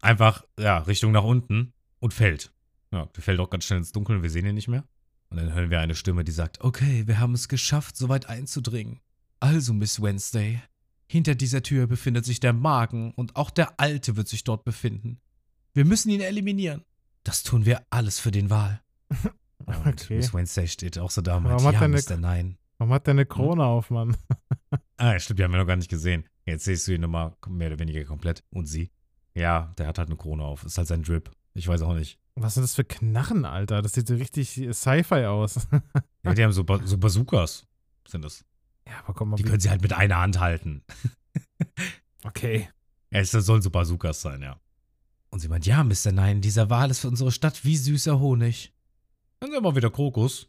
[0.00, 2.52] einfach, ja, Richtung nach unten und fällt.
[2.92, 4.84] Ja, der fällt auch ganz schnell ins Dunkel und wir sehen ihn nicht mehr.
[5.30, 8.28] Und dann hören wir eine Stimme, die sagt, okay, wir haben es geschafft, so weit
[8.28, 9.00] einzudringen.
[9.40, 10.60] Also, Miss Wednesday,
[11.06, 15.20] hinter dieser Tür befindet sich der Magen und auch der Alte wird sich dort befinden.
[15.72, 16.84] Wir müssen ihn eliminieren.
[17.24, 18.82] Das tun wir alles für den Wal.
[19.64, 20.16] Und Okay.
[20.16, 22.20] Miss Wednesday steht auch so da und Warum meint, hat ja, der Mr.
[22.20, 22.58] Nein.
[22.78, 24.16] Warum hat der eine Krone auf, Mann?
[24.96, 26.28] Ah, stimmt, die haben wir noch gar nicht gesehen.
[26.46, 28.44] Jetzt siehst du ihn nochmal mehr oder weniger komplett.
[28.50, 28.90] Und sie?
[29.34, 30.64] Ja, der hat halt eine Krone auf.
[30.64, 31.30] Ist halt sein Drip.
[31.54, 32.18] Ich weiß auch nicht.
[32.34, 33.82] Was sind das für Knarren, Alter?
[33.82, 35.66] Das sieht so richtig Sci-Fi aus.
[36.24, 37.66] Ja, die haben so, ba so Bazookas.
[38.06, 38.44] Sind das.
[38.86, 39.36] ja, aber komm mal.
[39.36, 40.84] Die können sie halt mit einer Hand halten.
[42.24, 42.68] okay.
[43.10, 44.60] Ja, es sollen so Bazookas sein, ja.
[45.30, 46.12] Und sie meint, ja, Mr.
[46.12, 48.72] Nein, dieser Wal ist für unsere Stadt wie süßer Honig.
[49.40, 50.48] Dann sehen wir wieder Krokus,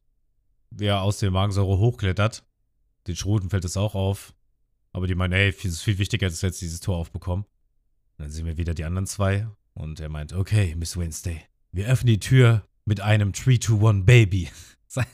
[0.70, 2.46] der aus der Magensäure hochklettert.
[3.08, 4.34] Den Schroten fällt es auch auf.
[4.92, 7.46] Aber die meinen, ey, es ist viel wichtiger, dass wir jetzt dieses Tor aufbekommen.
[7.46, 9.48] Und dann sehen wir wieder die anderen zwei.
[9.74, 11.42] Und er meint, okay, Miss Wednesday,
[11.74, 14.50] wir öffnen die Tür mit einem 3-2-1 Baby.
[14.88, 15.06] sei,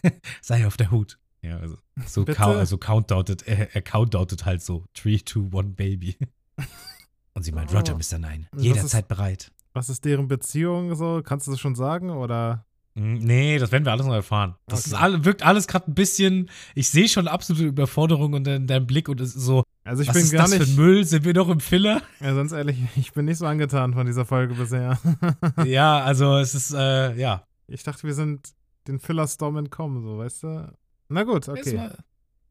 [0.42, 1.18] sei auf der Hut.
[1.42, 6.18] Ja, also so, count, also countdoutet, er, er countdoutet halt so 3-2-1 Baby.
[7.34, 7.98] Und sie meint, Roger, Oh.
[7.98, 8.20] Mr.
[8.20, 9.52] Nein, jederzeit bereit.
[9.74, 11.22] Was ist deren Beziehung so?
[11.24, 12.10] Kannst du das schon sagen?
[12.10, 12.66] Oder?
[12.96, 14.56] Mm, Nee, das werden wir alles noch erfahren.
[14.66, 15.02] Das ist Okay.
[15.04, 16.50] alle, wirkt alles gerade ein bisschen.
[16.76, 20.08] Ich sehe schon absolute Überforderung in dein- deinem Blick und es ist so, Also ich
[20.08, 20.70] was bin ist gar das für nicht.
[20.70, 21.04] ein Müll?
[21.04, 22.02] Sind wir noch im Filler?
[22.20, 25.00] Ja, sonst ehrlich, ich bin nicht so angetan von dieser Folge bisher.
[25.66, 27.44] ja, also es ist, äh, ja.
[27.68, 28.54] ich dachte, wir sind
[28.88, 30.78] den Filler-Storm entkommen, so, weißt du?
[31.10, 31.76] Na gut, okay.
[31.78, 31.96] war-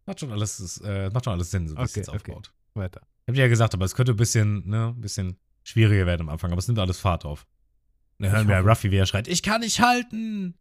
[0.06, 2.32] macht schon alles, es, äh, macht schon alles Sinn, so wie es Okay, jetzt okay.
[2.32, 2.52] aufbaut.
[2.74, 3.02] Weiter.
[3.02, 6.22] Ich hab dir ja gesagt, aber es könnte ein bisschen, ne, ein bisschen schwieriger werden
[6.22, 7.46] am Anfang, aber es nimmt alles Fahrt auf.
[8.18, 8.58] Und dann hören wir.
[8.60, 10.54] Ruffy, wie er schreit, ich kann nicht halten.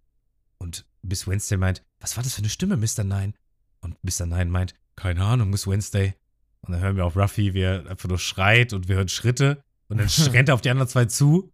[0.60, 3.04] Und Miss Wednesday meint, was war das für eine Stimme, Mr.
[3.04, 3.34] Nine?
[3.82, 4.26] Und Mr.
[4.28, 6.14] Nine meint, keine Ahnung, Miss Wednesday.
[6.62, 9.64] Und dann hören wir auf Ruffy, wie er einfach nur schreit und wir hören Schritte.
[9.88, 11.52] Und dann rennt er auf die anderen zwei zu.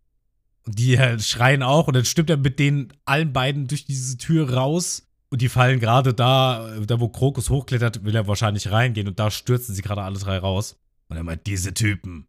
[0.65, 1.87] Und die äh, schreien auch.
[1.87, 5.07] Und dann stimmt er mit denen allen beiden durch diese Tür raus.
[5.29, 9.07] Und die fallen gerade da, äh, da wo Krokus hochklettert, will er wahrscheinlich reingehen.
[9.07, 10.77] Und da stürzen sie gerade alle drei raus.
[11.09, 12.27] Und er meint, diese Typen.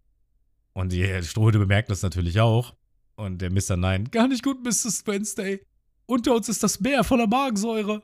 [0.73, 2.75] Und die Strohhütte bemerkt das natürlich auch.
[3.17, 3.77] Und der Mr.
[3.77, 5.07] Nein, gar nicht gut, Mrs.
[5.07, 5.65] Wednesday.
[6.07, 8.03] Unter uns ist das Meer voller Magensäure.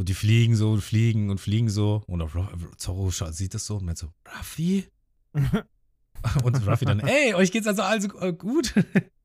[0.00, 2.02] Und die fliegen so und fliegen und fliegen so.
[2.06, 2.30] Und auch
[2.78, 4.86] Zorro sieht das so und meint so, Ruffy?
[5.34, 8.72] und Ruffy dann, ey, euch geht's also also äh, gut.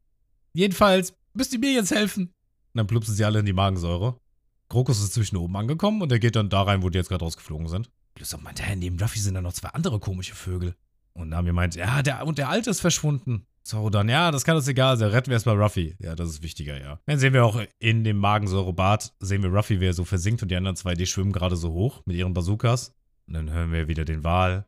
[0.53, 2.23] Jedenfalls müsst ihr mir jetzt helfen.
[2.23, 2.33] Und
[2.73, 4.19] dann plupsen sie alle in die Magensäure.
[4.67, 7.23] Krokus ist zwischen oben angekommen und er geht dann da rein, wo die jetzt gerade
[7.23, 7.89] rausgeflogen sind.
[8.19, 10.75] Lysop meint, hä, neben Ruffy sind da noch zwei andere komische Vögel.
[11.13, 13.47] Und Nami meint, ja, der, und der Alte ist verschwunden.
[13.71, 15.95] Dann, ja, das kann uns egal sein, retten wir erstmal Ruffy.
[15.99, 16.99] Ja, das ist wichtiger, ja.
[17.07, 20.49] Dann sehen wir auch in dem Magensäurebad, sehen wir Ruffy, wie er so versinkt und
[20.49, 22.93] die anderen zwei, die schwimmen gerade so hoch mit ihren Bazookas.
[23.27, 24.67] Und dann hören wir wieder den Wal.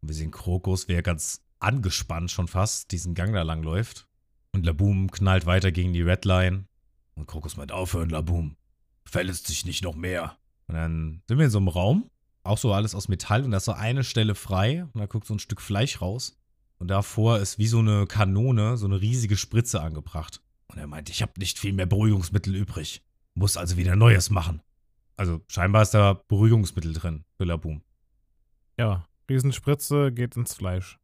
[0.00, 4.06] Und wir sehen Krokus, wie er ganz angespannt schon fast diesen Gang da lang läuft.
[4.52, 6.66] Und Laboom knallt weiter gegen die Redline.
[7.16, 8.56] Und Krokus meint, aufhören, Laboom.
[9.04, 10.36] Verletzt sich nicht noch mehr.
[10.68, 12.10] Und dann sind wir in so einem Raum,
[12.42, 15.26] auch so alles aus Metall und da ist so eine Stelle frei und da guckt
[15.26, 16.38] so ein Stück Fleisch raus.
[16.78, 20.42] Und davor ist wie so eine Kanone, so eine riesige Spritze angebracht.
[20.68, 23.02] Und er meint, ich habe nicht viel mehr Beruhigungsmittel übrig.
[23.34, 24.60] Muss also wieder Neues machen.
[25.16, 27.82] Also scheinbar ist da Beruhigungsmittel drin für Laboom.
[28.78, 30.98] Ja, Riesenspritze geht ins Fleisch.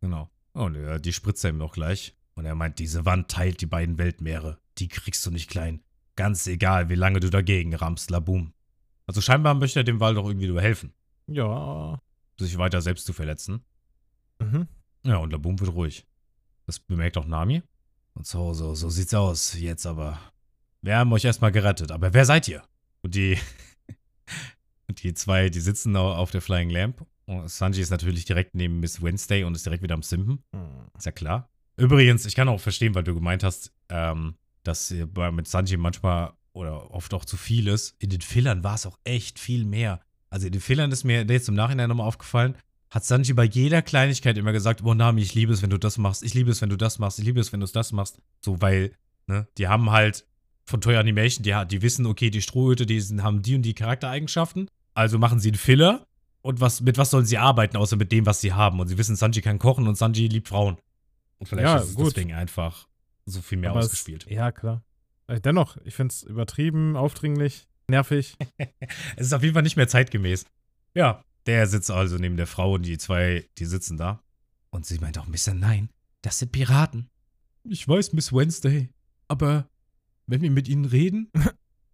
[0.00, 0.30] Genau.
[0.52, 2.14] Und er, die spritzt er ihm noch gleich.
[2.34, 4.58] Und er meint, diese Wand teilt die beiden Weltmeere.
[4.78, 5.82] Die kriegst du nicht klein.
[6.16, 8.52] Ganz egal, wie lange du dagegen rammst, Laboom.
[9.06, 10.92] Also scheinbar möchte er dem Wal doch irgendwie nur helfen,
[11.26, 12.00] Ja.
[12.38, 13.64] sich weiter selbst zu verletzen.
[14.38, 14.68] Mhm.
[15.04, 16.06] Ja, und Laboom wird ruhig.
[16.66, 17.62] Das bemerkt auch Nami.
[18.14, 20.18] Und so, so, so sieht's aus jetzt aber.
[20.82, 22.62] Wir haben euch erstmal gerettet, aber wer seid ihr?
[23.02, 23.38] Und die,
[24.90, 27.06] die zwei, die sitzen au- auf der Flying Lamp.
[27.26, 30.42] Und Sanji ist natürlich direkt neben Miss Wednesday und ist direkt wieder am Simpen.
[30.54, 30.88] Hm.
[30.96, 31.48] Ist ja klar.
[31.76, 34.34] Übrigens, ich kann auch verstehen, weil du gemeint hast, ähm,
[34.64, 37.94] dass mit Sanji manchmal oder oft auch zu viel ist.
[37.98, 40.00] In den Fillern war es auch echt viel mehr.
[40.28, 42.56] Also in den Fillern ist mir jetzt im Nachhinein nochmal aufgefallen,
[42.90, 45.96] hat Sanji bei jeder Kleinigkeit immer gesagt, oh Nami, ich liebe es, wenn du das
[45.98, 48.18] machst, ich liebe es, wenn du das machst, ich liebe es, wenn du das machst.
[48.44, 48.92] So, weil,
[49.26, 50.26] ne, die haben halt
[50.64, 53.74] von Toy Animation, die, die wissen, okay, die Strohhüte, die sind, haben die und die
[53.74, 56.06] Charaktereigenschaften, also machen sie einen Filler
[56.42, 58.80] und was, mit was sollen sie arbeiten, außer mit dem, was sie haben.
[58.80, 60.76] Und sie wissen, Sanji kann kochen und Sanji liebt Frauen.
[61.38, 62.08] Und vielleicht Ja, ist es gut.
[62.16, 62.88] deswegen einfach
[63.26, 64.26] so viel mehr Aber es- ausgespielt.
[64.28, 64.82] Ja, klar.
[65.28, 68.36] Äh, Dennoch, ich finde es übertrieben, aufdringlich, nervig.
[69.16, 70.44] Es ist auf jeden Fall nicht mehr zeitgemäß.
[70.94, 74.22] Ja, der sitzt also neben der Frau und die zwei, die sitzen da.
[74.70, 75.52] Und sie meint auch, Mr.
[75.54, 75.90] Nein,
[76.22, 77.10] das sind Piraten.
[77.64, 78.88] Ich weiß, Miss Wednesday,
[79.28, 79.68] aber
[80.26, 81.30] wenn wir mit ihnen reden,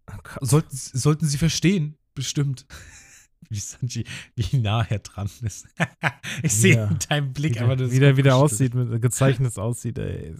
[0.09, 2.65] Oh sollten, sollten sie verstehen, bestimmt.
[3.49, 4.05] wie Sanji,
[4.35, 5.67] wie nah er dran ist.
[6.43, 6.87] ich sehe Ja.
[6.87, 8.73] in deinem Blick Wie aber der, das wie der so wieder kuschelig.
[8.73, 10.33] aussieht, mit, gezeichnet aussieht, ey.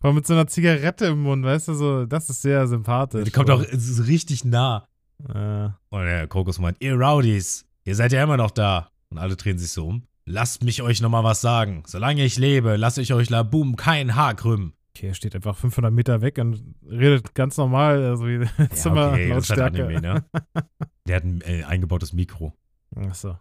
[0.00, 3.24] Vor allem mit so einer Zigarette im Mund, weißt du, so, das ist sehr sympathisch.
[3.24, 3.64] Der kommt auch
[4.06, 4.86] richtig nah.
[5.28, 8.90] Äh, Und der Krokus meint, ihr Rowdies, ihr seid ja immer noch da.
[9.10, 10.02] Und alle drehen sich so um.
[10.26, 11.82] Lasst mich euch nochmal was sagen.
[11.86, 14.74] Solange ich lebe, lasse ich euch Laboom kein Haar krümmen.
[14.94, 19.20] okay, er steht einfach 500 Meter weg und redet ganz normal, also wie Zimmer okay,
[19.22, 19.86] halt Lautstärke.
[19.86, 20.24] Anime, ne?
[21.06, 22.52] Der hat ein äh, eingebautes Mikro.
[22.94, 23.38] Achso.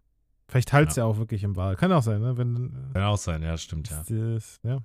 [0.47, 1.03] Vielleicht halt Ja.
[1.03, 1.75] ja auch wirklich im Wal.
[1.75, 2.37] Kann auch sein, ne?
[2.37, 2.73] Wenn.
[2.93, 4.01] Kann auch sein, ja, stimmt, ja.
[4.07, 4.75] das ja.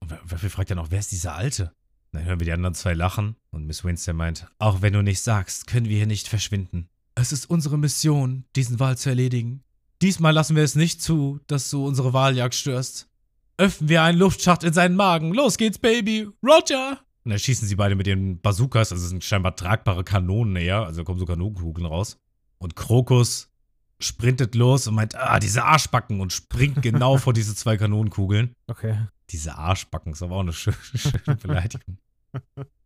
[0.00, 1.72] Und wer- wer fragt ja noch, wer ist dieser Alte?
[2.12, 5.20] Dann hören wir die anderen zwei lachen und Miss Winster meint, auch wenn du nicht
[5.20, 6.88] sagst, können wir hier nicht verschwinden.
[7.14, 9.62] Es ist unsere Mission, diesen Wal zu erledigen.
[10.02, 13.08] Diesmal lassen wir es nicht zu, dass du unsere Waljagd störst.
[13.56, 15.32] Öffnen wir einen Luftschacht in seinen Magen.
[15.32, 16.28] Los geht's, Baby.
[16.42, 17.00] Roger!
[17.24, 21.02] Und dann schießen sie beide mit den Bazookas, also sind scheinbar tragbare Kanonen eher, also
[21.02, 22.18] kommen so Kanonenkugeln raus.
[22.58, 23.50] Und Krokus
[23.98, 28.54] sprintet los und meint, ah, diese Arschbacken und springt genau vor diese zwei Kanonenkugeln.
[28.66, 28.98] Okay.
[29.30, 31.98] Diese Arschbacken ist aber auch eine schöne, schöne Beleidigung.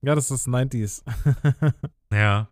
[0.02, 1.02] Ja, das ist 90s.
[2.12, 2.48] ja.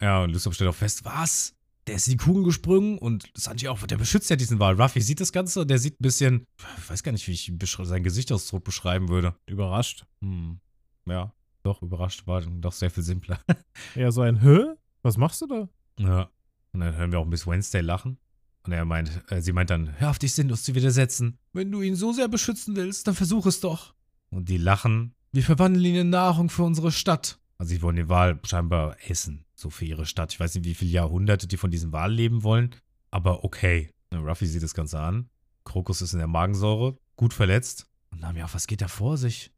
[0.00, 1.54] Ja, und Lysop stellt auch fest, was?
[1.86, 4.80] Der ist in die Kugel gesprungen und Sanji auch, der beschützt ja diesen Wal.
[4.80, 6.46] Ruffy sieht das Ganze und der sieht ein bisschen,
[6.78, 9.34] ich weiß gar nicht, wie ich seinen Gesichtsausdruck beschreiben würde.
[9.46, 10.06] Überrascht.
[10.22, 10.60] Hm.
[11.06, 11.32] Ja,
[11.62, 13.38] doch, überrascht war doch sehr viel simpler.
[13.94, 14.74] Eher so ein, hä?
[15.02, 15.68] Was machst du da?
[15.98, 16.30] ja.
[16.72, 18.18] Und dann hören wir auch Miss Wednesday lachen.
[18.64, 21.38] Und er meint, äh, sie meint dann, hör auf dich sinnlos zu widersetzen.
[21.52, 23.94] Wenn du ihn so sehr beschützen willst, dann versuch es doch.
[24.30, 25.14] Und die lachen.
[25.32, 27.38] Wir verwandeln ihn in Nahrung für unsere Stadt.
[27.58, 29.44] Also sie wollen den Wal scheinbar essen.
[29.54, 30.32] So für ihre Stadt.
[30.32, 32.74] Ich weiß nicht, wie viele Jahrhunderte die von diesem Wal leben wollen.
[33.10, 33.90] Aber okay.
[34.12, 35.28] Ruffy sieht das Ganze an.
[35.64, 36.96] Krokus ist in der Magensäure.
[37.16, 37.86] Gut verletzt.
[38.10, 39.50] Und Nami auch, was geht da vor sich?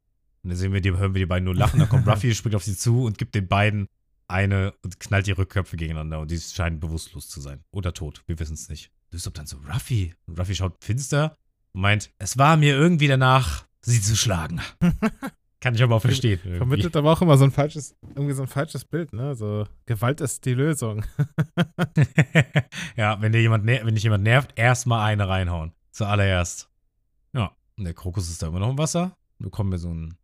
[0.43, 1.79] Und dann sehen wir die, hören wir die beiden nur lachen.
[1.79, 3.87] Dann kommt Ruffy, springt auf sie zu und gibt den beiden
[4.29, 6.21] eine und knallt die Rückköpfe gegeneinander.
[6.21, 7.65] Und die scheinen bewusstlos zu sein.
[7.71, 8.23] Oder tot.
[8.27, 8.91] Wir wissen es nicht.
[9.17, 10.15] Lysop dann so, Ruffy.
[10.27, 11.37] Und Ruffy schaut finster
[11.73, 14.61] und meint, es war mir irgendwie danach, sie zu schlagen.
[15.61, 16.39] Kann ich aber auch verstehen.
[16.45, 16.59] irgendwie.
[16.59, 19.35] Vermittelt aber auch immer so ein falsches, irgendwie so ein falsches Bild, ne?
[19.35, 21.05] So, Gewalt ist die Lösung.
[22.97, 25.73] ja, wenn dir jemand, ner- wenn dich jemand nervt, erstmal eine reinhauen.
[25.93, 26.69] Zuallererst.
[27.33, 29.17] Ja, und der Krokus ist da immer noch im Wasser.
[29.39, 30.17] Und bekommen wir so einen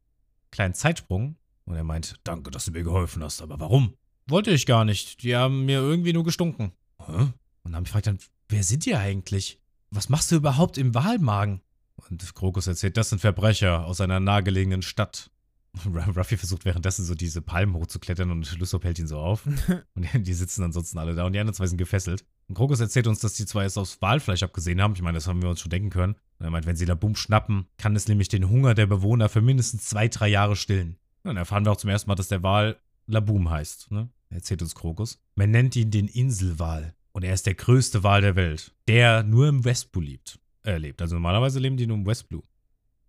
[0.51, 1.37] kleinen Zeitsprung.
[1.65, 3.41] Und er meint, danke, dass du mir geholfen hast.
[3.41, 3.95] Aber warum?
[4.27, 5.23] Wollte ich gar nicht.
[5.23, 6.73] Die haben mir irgendwie nur gestunken.
[7.07, 7.33] Hä?
[7.65, 8.19] Und dann fragt dann,
[8.53, 9.59] wer sind die eigentlich?
[9.91, 11.61] Was machst du überhaupt im Wahlmagen?
[11.97, 15.31] Und Krokus erzählt, das sind Verbrecher aus einer nahegelegenen Stadt.
[16.17, 19.47] Ruffy versucht währenddessen so diese Palmen hochzuklettern und Lysop hält ihn so auf.
[19.95, 22.27] Und die sitzen ansonsten alle da und die anderen zwei sind gefesselt.
[22.49, 24.95] Und Krokus erzählt uns, dass die zwei es aufs Walfleisch abgesehen haben.
[24.95, 26.15] Ich meine, das haben wir uns schon denken können.
[26.39, 29.41] Und er meint, wenn sie Labum schnappen, kann es nämlich den Hunger der Bewohner für
[29.41, 30.99] mindestens zwei, drei Jahre stillen.
[31.23, 32.77] Und dann erfahren wir auch zum ersten Mal, dass der Wal
[33.07, 33.91] Labum heißt.
[33.91, 34.11] Ne?
[34.29, 35.19] Erzählt uns Krokus.
[35.37, 36.95] Man nennt ihn den Inselwal.
[37.13, 40.39] Und er ist der größte Wal der Welt, der nur im Westblue lebt.
[40.65, 41.03] Äh, lebt.
[41.03, 42.43] Also normalerweise leben die nur im Westblue.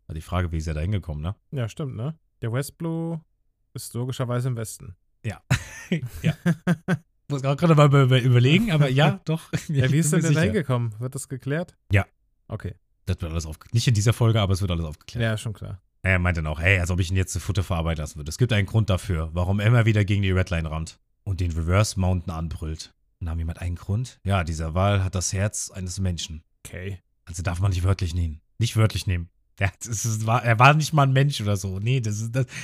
[0.07, 1.35] War die Frage, wie ist er da hingekommen, ne?
[1.51, 2.17] Ja, stimmt, ne?
[2.41, 3.21] Der Westblue
[3.73, 4.95] ist logischerweise im Westen.
[5.23, 5.41] ja.
[7.29, 9.51] Muss gerade mal über- überlegen, aber ja, doch.
[9.69, 10.93] Ja, wie ist denn der da hingekommen?
[10.99, 11.75] Wird das geklärt?
[11.91, 12.05] Ja.
[12.47, 12.75] Okay.
[13.05, 13.73] Das wird alles aufgeklärt.
[13.73, 15.23] Nicht in dieser Folge, aber es wird alles aufgeklärt.
[15.23, 15.81] Ja, schon klar.
[16.03, 18.29] Er meint dann auch, hey, als ob ich ihn jetzt zu Futter verarbeiten lassen würde.
[18.29, 21.51] Es gibt einen Grund dafür, warum er immer wieder gegen die Redline rammt und den
[21.51, 22.92] Reverse Mountain anbrüllt.
[23.29, 24.19] Haben jemand einen Grund?
[24.25, 26.43] Ja, dieser Wal hat das Herz eines Menschen.
[26.65, 26.99] Okay.
[27.25, 28.41] Also darf man nicht wörtlich nehmen.
[28.59, 29.29] Nicht wörtlich nehmen.
[29.59, 31.79] Der, ist, war, er war nicht mal ein Mensch oder so.
[31.79, 32.45] Nee, das ist das.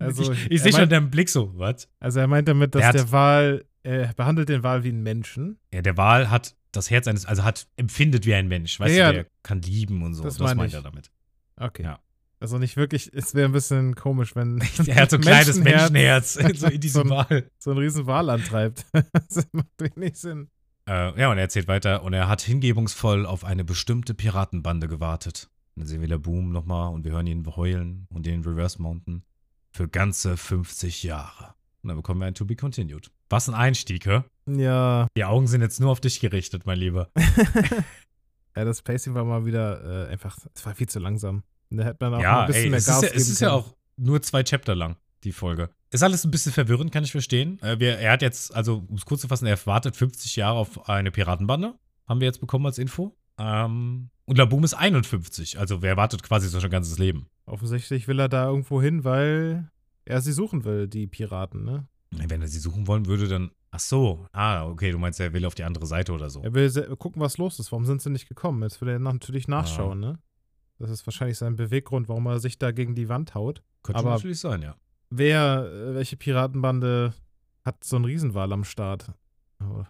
[0.00, 1.88] Also, ich ich sehe schon deinen Blick so, was?
[1.98, 5.02] Also er meint damit, dass Der hat- der Wal, er behandelt den Wal wie einen
[5.02, 5.58] Menschen.
[5.74, 8.78] Ja, der Wal hat das Herz eines, also hat, empfindet wie ein Mensch.
[8.78, 10.22] Weißt Ja, du, der kann lieben und so.
[10.22, 10.74] das Das, meint ich.
[10.74, 11.10] er damit.
[11.56, 11.82] Okay.
[11.82, 11.98] Ja.
[12.40, 16.36] Also nicht wirklich, es wäre ein bisschen komisch, wenn Er hat so ein kleines Menschenherz
[16.36, 17.50] Menschenherz so in diesem so ein- Wal.
[17.58, 18.86] so einen riesen Wal antreibt.
[18.92, 20.48] das macht wenig Sinn.
[20.88, 25.50] Äh, ja, und er erzählt weiter, und er hat hingebungsvoll auf eine bestimmte Piratenbande gewartet.
[25.74, 29.22] Und dann sehen wir Boom nochmal und wir hören ihn heulen und den Reverse Mountain
[29.70, 31.54] für ganze 50 Jahre.
[31.82, 33.10] Und dann bekommen wir ein To Be Continued.
[33.28, 34.22] Was ein Einstieg, hä?
[34.46, 37.10] Ja, Die Augen sind jetzt nur auf dich gerichtet, mein Lieber.
[38.56, 41.42] ja, das Pacing war mal wieder äh, einfach, es war viel zu langsam.
[41.70, 43.28] Da hätte man auch ja, ein bisschen ey, mehr es Gas ist, ja, geben es
[43.28, 43.60] ist ja können.
[43.60, 45.70] auch nur zwei Chapter lang, die Folge.
[45.90, 47.60] Ist alles ein bisschen verwirrend, kann ich verstehen.
[47.62, 50.58] Äh, wir, er hat jetzt, also um es kurz zu fassen, er wartet 50 Jahre
[50.58, 51.74] auf eine Piratenbande.
[52.06, 53.16] Haben wir jetzt bekommen als Info.
[53.38, 57.28] Ähm, und Laboom ist 51, also wer wartet quasi so sein ganzes Leben.
[57.46, 59.70] Offensichtlich will er da irgendwo hin, weil
[60.04, 61.86] er sie suchen will, die Piraten, ne?
[62.10, 63.50] Wenn er sie suchen wollen würde, dann.
[63.70, 66.42] Ach so, ah, okay, du meinst, er will auf die andere Seite oder so.
[66.42, 67.70] Er will gucken, was los ist.
[67.70, 68.62] Warum sind sie nicht gekommen?
[68.62, 70.18] Jetzt will er natürlich nachschauen, ne?
[70.78, 73.62] Das ist wahrscheinlich sein Beweggrund, warum er sich da gegen die Wand haut.
[73.82, 74.76] Könnte aber- natürlich sein, ja.
[75.10, 77.14] Wer, äh, welche Piratenbande
[77.64, 79.12] hat so einen Riesenwal am Start?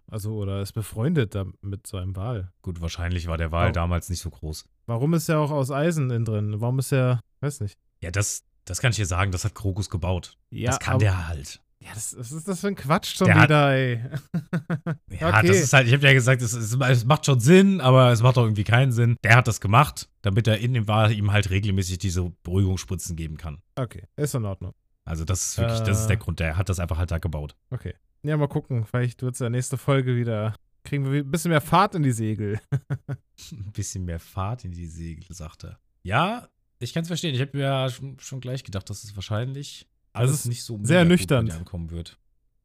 [0.07, 2.51] Also, oder ist befreundet mit so einem Wal.
[2.62, 3.72] Gut, wahrscheinlich war der Wal Oh.
[3.72, 4.64] damals nicht so groß.
[4.86, 6.61] Warum ist er auch aus Eisen innen drin?
[6.62, 7.76] Warum ist er, weiß nicht.
[8.01, 10.39] Ja, das, das kann ich dir sagen, das hat Krokus gebaut.
[10.51, 11.61] Ja, das kann der halt.
[11.81, 14.01] Ja, das, was ist das für ein Quatsch schon Der hat- wieder, ey?
[15.20, 15.47] Ja, Okay.
[15.47, 18.20] das ist halt, ich habe ja gesagt, es, es, es macht schon Sinn, aber es
[18.22, 19.16] macht auch irgendwie keinen Sinn.
[19.22, 23.37] Der hat das gemacht, damit er in dem Wal ihm halt regelmäßig diese Beruhigungsspritzen geben
[23.37, 23.62] kann.
[23.76, 24.74] Okay, ist in Ordnung.
[25.05, 26.09] Also das ist wirklich, das ist Äh.
[26.09, 26.41] der Grund.
[26.41, 27.55] Der hat das einfach halt da gebaut.
[27.70, 27.95] Okay.
[28.22, 28.85] Ja, mal gucken.
[28.85, 30.55] Vielleicht wird es ja nächste Folge wieder.
[30.85, 32.61] Kriegen wir ein bisschen mehr Fahrt in die Segel.
[33.53, 35.79] Ein bisschen mehr Fahrt in die Segel, sagt er.
[36.03, 36.49] Ja,
[36.81, 37.35] ich kann es verstehen.
[37.35, 39.87] Ich habe mir ja schon, schon gleich gedacht, dass es wahrscheinlich
[40.18, 41.50] alles ist nicht so sehr nüchtern.
[41.50, 42.18] ankommen wird.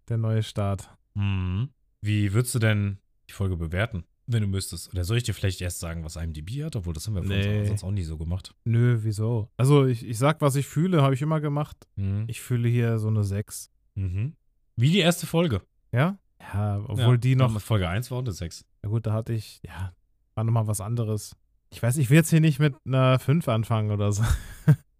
[0.09, 0.89] Der neue Start.
[1.13, 1.69] Mhm.
[2.01, 2.97] Wie würdest du denn
[3.29, 4.91] die Folge bewerten, wenn du müsstest?
[4.91, 6.75] Oder soll ich dir vielleicht erst sagen, was IMDb hat?
[6.75, 7.65] Obwohl, das haben wir Nee.
[7.65, 8.53] sonst auch nie so gemacht.
[8.65, 9.49] Nö, wieso?
[9.57, 11.77] Also, ich, ich sag, was ich fühle, habe ich immer gemacht.
[11.95, 12.25] Mhm.
[12.27, 13.69] Ich fühle hier so eine 6.
[13.95, 14.35] Mhm.
[14.75, 15.61] Wie die erste Folge.
[15.91, 16.17] Ja?
[16.53, 17.61] Ja, obwohl ja, die noch.
[17.61, 18.65] Folge 1 war und eine 6.
[18.83, 19.61] Ja, gut, da hatte ich.
[19.65, 19.93] Ja,
[20.35, 21.35] war nochmal was anderes.
[21.69, 24.23] Ich weiß, ich will jetzt hier nicht mit einer 5 anfangen oder so.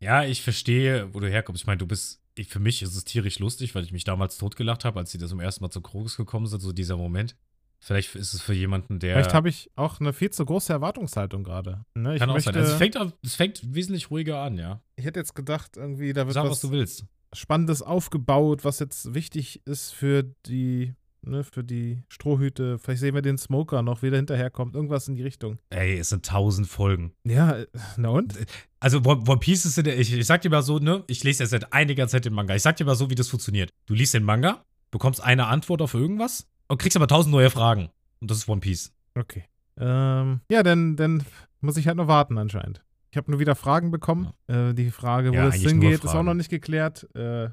[0.00, 1.62] Ja, ich verstehe, wo du herkommst.
[1.62, 4.38] Ich meine, du bist, ich, für mich ist es tierisch lustig, weil ich mich damals
[4.38, 7.36] totgelacht habe, als sie das zum ersten Mal zu Krokus gekommen sind, so dieser Moment.
[7.80, 9.14] Vielleicht ist es für jemanden, der.
[9.14, 11.84] Vielleicht habe ich auch eine viel zu große Erwartungshaltung gerade.
[11.94, 12.60] Ne, ich kann auch möchte, sein.
[12.60, 14.82] Also es fängt, auf- es fängt wesentlich ruhiger an, ja.
[14.96, 17.04] ich hätte jetzt gedacht, irgendwie, da wird Sag, was, was du willst.
[17.32, 22.78] Spannendes aufgebaut, was jetzt wichtig ist für die, ne, für die Strohhüte.
[22.78, 24.74] Vielleicht sehen wir den Smoker noch, wie der hinterherkommt.
[24.74, 25.58] Irgendwas in die Richtung.
[25.70, 27.12] Ey, es sind tausend Folgen.
[27.24, 27.66] Ja, äh,
[27.96, 28.34] na und?
[28.80, 31.42] Also One Piece ist in der, ich, ich sag dir mal so, ne, ich lese
[31.42, 32.54] ja seit einiger Zeit den Manga.
[32.54, 33.72] Ich sag dir mal so, wie das funktioniert.
[33.86, 37.90] Du liest den Manga, bekommst eine Antwort auf irgendwas und kriegst aber tausend neue Fragen.
[38.20, 38.92] Und das ist One Piece.
[39.14, 39.44] Okay.
[39.78, 41.24] Ähm, ja, dann, dann
[41.60, 42.82] muss ich halt noch warten anscheinend.
[43.10, 44.32] Ich habe nur wieder Fragen bekommen.
[44.48, 47.08] Äh, die Frage, wo Ja, das hingeht, ist auch noch nicht geklärt.
[47.14, 47.50] Äh,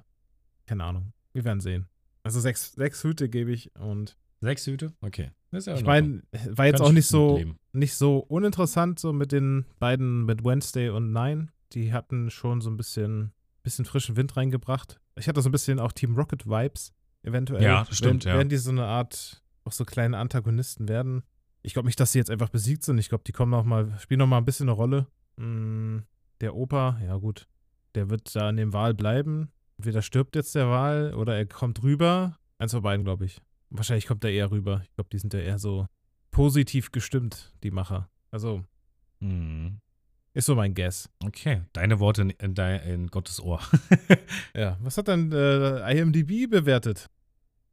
[0.65, 1.13] keine Ahnung.
[1.33, 1.87] Wir werden sehen.
[2.25, 4.93] Also sechs, sechs Hüte gebe ich und Sechs Hüte?
[5.01, 5.31] Okay.
[5.51, 7.41] Das ist ja ich in meine, war jetzt auch ich nicht so,
[7.73, 11.47] nicht so uninteressant, so mit den beiden, mit Wednesday und Nine.
[11.73, 13.31] Die hatten schon so ein bisschen,
[13.63, 14.99] bisschen frischen Wind reingebracht.
[15.15, 17.63] Ich hatte so ein bisschen auch Team Rocket Vibes, eventuell.
[17.63, 18.37] Ja, das stimmt, werden, ja.
[18.37, 21.23] Werden die so eine Art, auch so kleine Antagonisten werden.
[21.63, 22.97] Ich glaube nicht, dass sie jetzt einfach besiegt sind.
[22.99, 25.07] Ich glaube, die kommen noch mal, spielen noch mal ein bisschen eine Rolle.
[25.37, 25.99] Mm,
[26.41, 27.47] der Opa, ja gut,
[27.95, 29.49] der wird da an dem Wal bleiben.
[29.77, 32.37] Entweder stirbt jetzt der Wal oder er kommt rüber.
[32.57, 33.41] Eins von beiden, glaube ich.
[33.69, 34.81] Wahrscheinlich kommt er eher rüber.
[34.83, 35.87] Ich glaube, die sind ja eher so
[36.31, 38.09] positiv gestimmt, die Macher.
[38.31, 38.63] Also,
[39.19, 39.79] Mhm.
[40.33, 41.09] ist so mein Guess.
[41.23, 41.61] Okay.
[41.73, 43.59] Deine Worte in, in, in Gottes Ohr.
[44.55, 47.09] Ja, was hat denn äh, IMDb bewertet?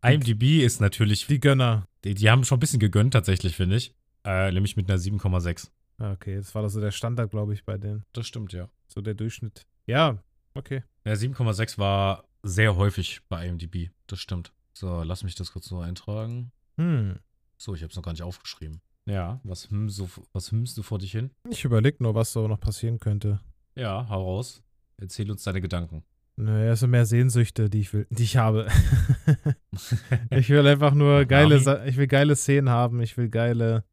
[0.04, 1.86] IMDb ist natürlich, Die Gönner.
[2.04, 3.94] die, die haben schon ein bisschen gegönnt tatsächlich, finde ich.
[4.24, 5.68] Äh, nämlich mit einer 7,6.
[5.98, 8.04] Ah, Okay, das war doch so der Standard, glaube ich, bei denen.
[8.12, 8.68] Das stimmt, ja.
[8.88, 9.66] So der Durchschnitt.
[9.86, 10.18] Ja,
[10.54, 10.82] okay.
[11.04, 13.90] Ja, 7,6 war sehr häufig bei IMDb.
[14.06, 14.52] Das stimmt.
[14.72, 16.52] So, lass mich das kurz so eintragen.
[16.76, 17.18] Hm.
[17.58, 18.80] So, ich habe es noch gar nicht aufgeschrieben.
[19.06, 21.30] Ja, was, hm, so, was hümmst du vor dich hin?
[21.50, 23.40] Ich überlege nur, was so noch passieren könnte.
[23.74, 24.62] Ja, hau raus.
[24.96, 26.04] Erzähl uns deine Gedanken.
[26.36, 28.68] Naja, es sind mehr Sehnsüchte, die ich will, die ich habe.
[30.30, 31.58] ich will einfach nur geile?
[31.60, 33.84] Sa- ich will geile Szenen haben, ich will geile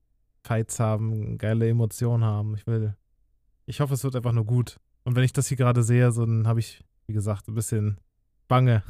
[0.44, 2.56] Fights haben, geile Emotionen haben.
[2.56, 2.96] Ich will,
[3.66, 4.80] ich hoffe, es wird einfach nur gut.
[5.04, 8.00] Und wenn ich das hier gerade sehe, so, dann habe ich, wie gesagt, ein bisschen
[8.48, 8.84] Bange.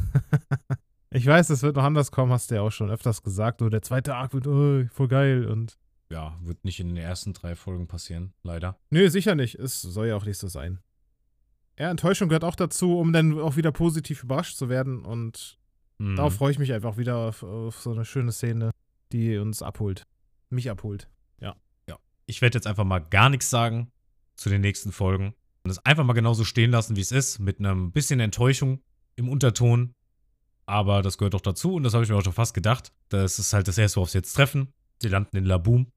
[1.09, 3.61] ich weiß, es wird noch anders kommen, hast du ja auch schon öfters gesagt.
[3.61, 5.77] So, der zweite Arc wird oh, voll geil und
[6.11, 8.77] ja, wird nicht in den ersten drei Folgen passieren, leider.
[8.89, 9.55] Nö, sicher nicht.
[9.55, 10.79] Es soll ja auch nicht so sein.
[11.77, 15.05] Ja, Enttäuschung gehört auch dazu, um dann auch wieder positiv überrascht zu werden.
[15.05, 15.57] Und
[15.99, 16.15] Mhm.
[16.15, 18.71] darauf freue ich mich einfach wieder auf, auf so eine schöne Szene,
[19.11, 20.03] die uns abholt.
[20.49, 21.09] Mich abholt.
[22.29, 23.91] Ich werde jetzt einfach mal gar nichts sagen
[24.35, 25.33] zu den nächsten Folgen
[25.69, 28.81] und es einfach mal genauso stehen lassen, wie es ist, mit einem bisschen Enttäuschung
[29.15, 29.93] im Unterton.
[30.65, 32.91] Aber das gehört doch dazu und das habe ich mir auch schon fast gedacht.
[33.09, 34.73] Das ist halt das erste, worauf sie jetzt treffen.
[34.99, 35.91] Sie landen in Laboom.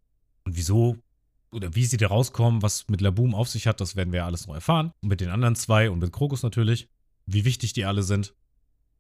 [0.45, 0.99] Und wieso
[1.53, 4.27] oder wie sie da rauskommen, was mit Laboom auf sich hat, das werden wir ja
[4.27, 4.93] alles noch erfahren.
[5.01, 6.89] Und mit den anderen zwei und mit Krokus natürlich.
[7.25, 8.35] Wie wichtig die alle sind,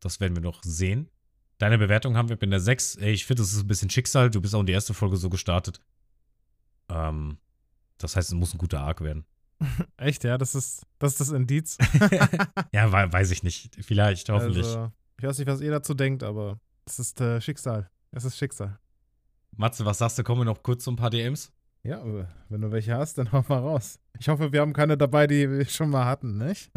[0.00, 1.10] das werden wir noch sehen.
[1.58, 2.96] Deine Bewertung haben wir in der 6.
[2.96, 4.30] Ey, ich finde, das ist ein bisschen Schicksal.
[4.30, 5.80] Du bist auch in die erste Folge so gestartet.
[6.88, 7.36] Ähm,
[7.98, 9.26] das heißt, es muss ein guter Arc werden.
[9.96, 11.78] Echt, ja, das ist das, ist das Indiz.
[12.72, 13.74] Ja, wei- weiß ich nicht.
[13.84, 14.66] Vielleicht, hoffentlich.
[14.66, 17.90] Also, ich weiß nicht, was ihr dazu denkt, aber es ist äh, Schicksal.
[18.10, 18.78] Es ist Schicksal.
[19.56, 20.22] Matze, was sagst du?
[20.24, 21.52] Kommen wir noch kurz zu ein paar DMs?
[21.84, 23.98] Ja, aber wenn du welche hast, dann hau mal raus.
[24.18, 26.70] Ich hoffe, wir haben keine dabei, die wir schon mal hatten, nicht?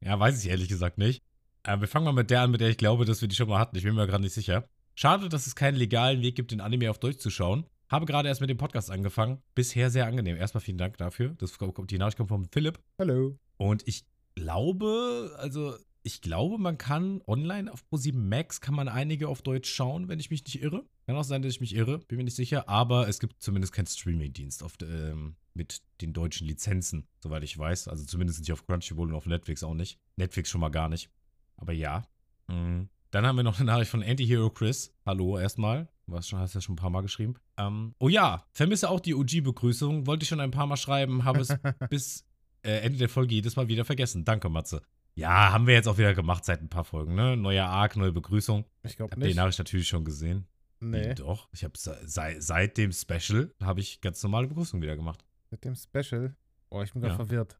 [0.00, 1.22] Ja, weiß ich ehrlich gesagt nicht.
[1.64, 3.48] Äh, wir fangen mal mit der an, mit der ich glaube, dass wir die schon
[3.48, 3.76] mal hatten.
[3.76, 4.68] Ich bin mir gerade nicht sicher.
[4.94, 7.64] Schade, dass es keinen legalen Weg gibt, den Anime auf Deutsch zu schauen.
[7.92, 9.42] Habe gerade erst mit dem Podcast angefangen.
[9.54, 10.38] Bisher sehr angenehm.
[10.38, 11.34] Erstmal vielen Dank dafür.
[11.36, 12.80] Das, die Nachricht kommt von Philipp.
[12.98, 13.38] Hallo.
[13.58, 19.28] Und ich glaube, also ich glaube, man kann online auf Pro7 Max kann man einige
[19.28, 20.86] auf Deutsch schauen, wenn ich mich nicht irre.
[21.04, 22.66] Kann auch sein, dass ich mich irre, bin mir nicht sicher.
[22.66, 27.88] Aber es gibt zumindest keinen Streaming-Dienst ähm, mit den deutschen Lizenzen, soweit ich weiß.
[27.88, 29.98] Also zumindest nicht auf Crunchyroll und auf Netflix auch nicht.
[30.16, 31.10] Netflix schon mal gar nicht.
[31.58, 32.08] Aber ja.
[32.48, 32.88] Mhm.
[33.10, 34.94] Dann haben wir noch eine Nachricht von Anti-Hero Chris.
[35.04, 35.90] Hallo erstmal.
[36.12, 37.36] Du hast, schon, hast ja schon ein paar Mal geschrieben.
[37.56, 40.06] Ähm, oh ja, vermisse auch die OG-Begrüßung.
[40.06, 41.48] Wollte ich schon ein paar Mal schreiben, habe es
[41.90, 42.26] bis
[42.62, 44.26] äh, Ende der Folge jedes Mal wieder vergessen.
[44.26, 44.82] Danke, Matze.
[45.14, 47.34] Ja, haben wir jetzt auch wieder gemacht seit ein paar Folgen, ne?
[47.38, 48.66] Neuer Arc, neue Begrüßung.
[48.82, 49.30] Ich glaube nicht.
[49.30, 50.46] die Nachricht natürlich schon gesehen.
[50.80, 51.10] Nee.
[51.10, 51.48] Wie, doch.
[51.52, 55.24] Ich habe seit, seit dem Special habe ich ganz normale Begrüßung wieder gemacht.
[55.50, 56.36] Seit dem Special?
[56.68, 57.16] Oh, ich bin gerade ja.
[57.16, 57.58] verwirrt.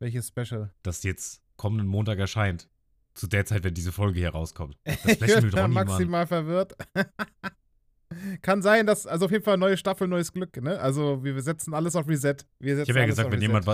[0.00, 0.74] Welches Special?
[0.82, 2.68] Das jetzt kommenden Montag erscheint.
[3.14, 4.76] Zu der Zeit, wenn diese Folge hier rauskommt.
[4.84, 6.74] Das Special ich bin maximal verwirrt.
[8.42, 10.78] Kann sein, dass, also auf jeden Fall neue Staffel, neues Glück, ne?
[10.80, 12.36] Also wir setzen alles auf Reset.
[12.60, 13.66] ich habe ja gesagt, wenn jemand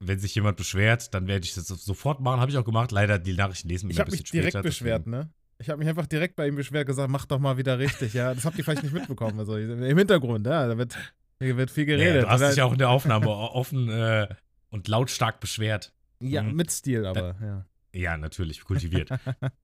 [0.00, 2.40] wenn sich jemand beschwert, dann werde ich das sofort machen.
[2.40, 2.92] Habe ich auch gemacht.
[2.92, 5.30] Leider die Nachrichten lesen Ich habe mich direkt später, beschwert, ne?
[5.58, 8.34] Ich habe mich einfach direkt bei ihm beschwert, gesagt, mach doch mal wieder richtig, ja.
[8.34, 9.38] Das habt ihr vielleicht nicht mitbekommen.
[9.38, 10.96] Also im Hintergrund, ja, da wird,
[11.40, 12.24] hier wird viel geredet.
[12.24, 14.26] Ja, du hast dich auch in der Aufnahme offen äh,
[14.70, 15.92] und lautstark beschwert.
[16.20, 16.56] Ja, mhm.
[16.56, 17.66] mit Stil aber, da, ja.
[17.92, 19.10] Ja, natürlich, kultiviert.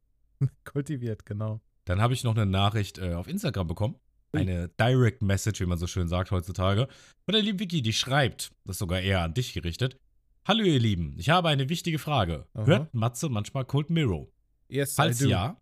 [0.64, 1.61] kultiviert, genau.
[1.85, 3.97] Dann habe ich noch eine Nachricht äh, auf Instagram bekommen.
[4.33, 6.87] Eine Direct Message, wie man so schön sagt heutzutage.
[7.24, 9.99] Von der lieben Vicky, die schreibt, das ist sogar eher an dich gerichtet.
[10.47, 12.47] Hallo ihr Lieben, ich habe eine wichtige Frage.
[12.55, 12.66] Aha.
[12.66, 14.28] Hört Matze manchmal Cold Mirror?
[14.68, 15.61] Yes, Falls ja.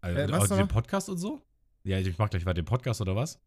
[0.00, 1.40] Also, äh, also den Podcast und so?
[1.84, 3.40] Ja, ich mach gleich weiter den Podcast oder was?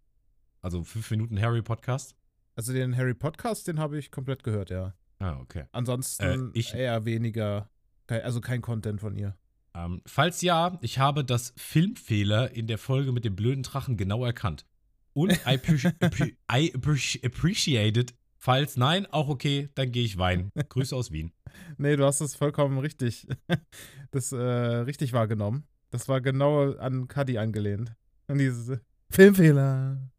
[0.61, 2.15] Also fünf Minuten Harry Podcast?
[2.55, 4.93] Also den Harry Podcast, den habe ich komplett gehört, ja.
[5.19, 5.65] Ah, okay.
[5.73, 7.69] Ansonsten äh, ich, eher weniger,
[8.07, 9.37] also kein Content von ihr.
[9.75, 14.25] Ähm, falls ja, ich habe das Filmfehler in der Folge mit dem blöden Drachen genau
[14.25, 14.65] erkannt.
[15.13, 15.59] Und I,
[16.51, 20.51] I appreciated Falls nein, auch okay, dann gehe ich weinen.
[20.69, 21.31] Grüße aus Wien.
[21.77, 23.27] Nee, du hast es vollkommen richtig,
[24.11, 25.65] das, äh, richtig wahrgenommen.
[25.89, 27.93] Das war genau an Cuddy angelehnt.
[28.27, 30.09] An dieses Filmfehler.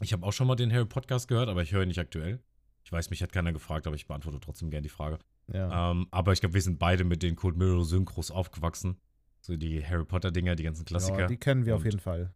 [0.00, 2.42] ich habe auch schon mal den Harry Podcast gehört, aber ich höre ihn nicht aktuell.
[2.84, 5.18] Ich weiß, mich hat keiner gefragt, aber ich beantworte trotzdem gerne die Frage.
[5.52, 5.90] Ja.
[5.90, 8.96] Ähm, aber ich glaube, wir sind beide mit den Cold Mirror Synchros aufgewachsen.
[9.40, 11.20] So die Harry Potter-Dinger, die ganzen Klassiker.
[11.20, 12.32] Ja, die kennen wir und, auf jeden Fall.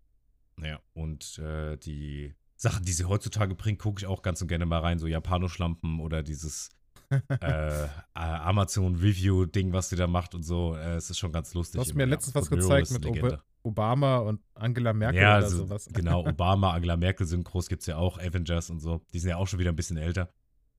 [0.63, 4.67] Ja, und äh, die Sachen, die sie heutzutage bringt, gucke ich auch ganz und gerne
[4.67, 4.99] mal rein.
[4.99, 6.69] So Japanoschlampen oder dieses
[7.11, 10.75] äh, Amazon-Review-Ding, was sie da macht und so.
[10.75, 11.81] Äh, es ist schon ganz lustig.
[11.81, 15.57] Du hast mir letztens was gezeigt mit Ob Obama und Angela Merkel ja, oder also,
[15.59, 15.89] sowas.
[15.93, 19.01] Genau, Obama, Angela Merkel sind groß, gibt es ja auch, Avengers und so.
[19.13, 20.31] Die sind ja auch schon wieder ein bisschen älter.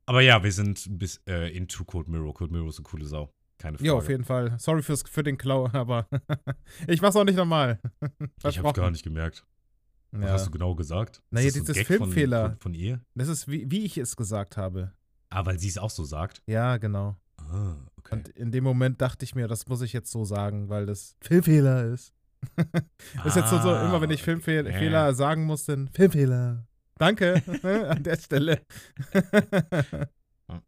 [0.09, 2.33] Aber ja, wir sind bis äh, into Code Mirror.
[2.33, 3.31] Code Mirror ist eine coole Sau.
[3.59, 3.87] Keine Frage.
[3.87, 4.55] Ja, auf jeden Fall.
[4.57, 6.07] Sorry fürs, für den Klau, aber
[6.87, 7.79] ich mach's auch nicht normal.
[8.43, 9.45] ich hab's gar nicht gemerkt.
[10.11, 10.31] Was ja.
[10.31, 11.21] hast du genau gesagt?
[11.29, 12.41] Naja, das ist Filmfehler.
[12.41, 13.01] Von, von, von, ihr?
[13.13, 14.93] Das ist, wie, wie ich es gesagt habe.
[15.29, 16.41] Ah, weil sie es auch so sagt?
[16.47, 17.15] Ja, genau.
[17.37, 18.15] Ah, okay.
[18.15, 21.17] Und in dem Moment dachte ich mir, das muss ich jetzt so sagen, weil das
[21.21, 22.15] Filmfehler ist.
[22.57, 25.13] ah, ist jetzt so, so, immer wenn ich Filmfehler okay.
[25.13, 26.65] sagen muss, dann Filmfehler.
[26.99, 27.41] Danke
[27.89, 28.61] an der Stelle.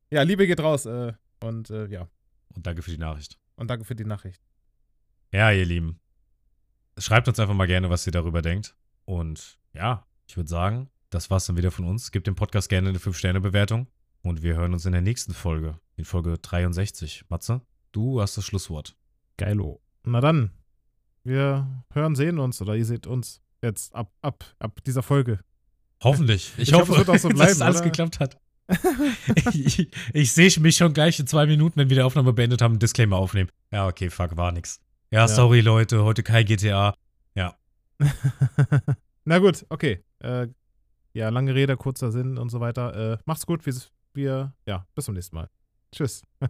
[0.10, 0.86] ja, Liebe geht raus.
[0.86, 1.14] Äh,
[1.44, 2.10] und äh, ja.
[2.56, 3.38] Und danke für die Nachricht.
[3.56, 4.42] Und danke für die Nachricht.
[5.32, 6.00] Ja, ihr Lieben.
[6.98, 8.76] Schreibt uns einfach mal gerne, was ihr darüber denkt.
[9.06, 12.12] Und ja, ich würde sagen, das war's dann wieder von uns.
[12.12, 13.88] Gebt dem Podcast gerne eine 5-Sterne-Bewertung.
[14.22, 17.26] Und wir hören uns in der nächsten Folge, in Folge 63.
[17.28, 17.62] Matze,
[17.92, 18.96] du hast das Schlusswort.
[19.38, 19.82] Geilo.
[20.04, 20.52] Na dann,
[21.24, 25.40] wir hören, sehen uns oder ihr seht uns jetzt ab, ab, ab dieser Folge.
[26.04, 26.52] Hoffentlich.
[26.58, 27.86] Ich, ich hoffe, hoffe so bleiben, dass alles oder?
[27.90, 28.38] geklappt hat.
[29.54, 32.74] ich, ich sehe mich schon gleich in zwei Minuten, wenn wir die Aufnahme beendet haben,
[32.74, 33.50] einen Disclaimer aufnehmen.
[33.72, 34.80] Ja, okay, fuck, war nix.
[35.12, 36.94] Ja, ja, sorry Leute, heute kein GTA.
[37.36, 37.56] Ja,
[39.26, 40.04] Na gut, okay.
[40.20, 40.48] Äh,
[41.14, 43.14] ja, lange Rede, kurzer Sinn und so weiter.
[43.14, 43.66] Äh, macht's gut.
[43.66, 43.74] Wir,
[44.14, 45.50] wir, ja, bis zum nächsten Mal.
[45.94, 46.24] Tschüss.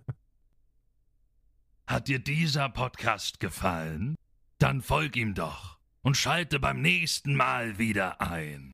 [1.87, 4.15] Hat dir dieser Podcast gefallen?
[4.59, 8.73] Dann folg ihm doch und schalte beim nächsten Mal wieder ein.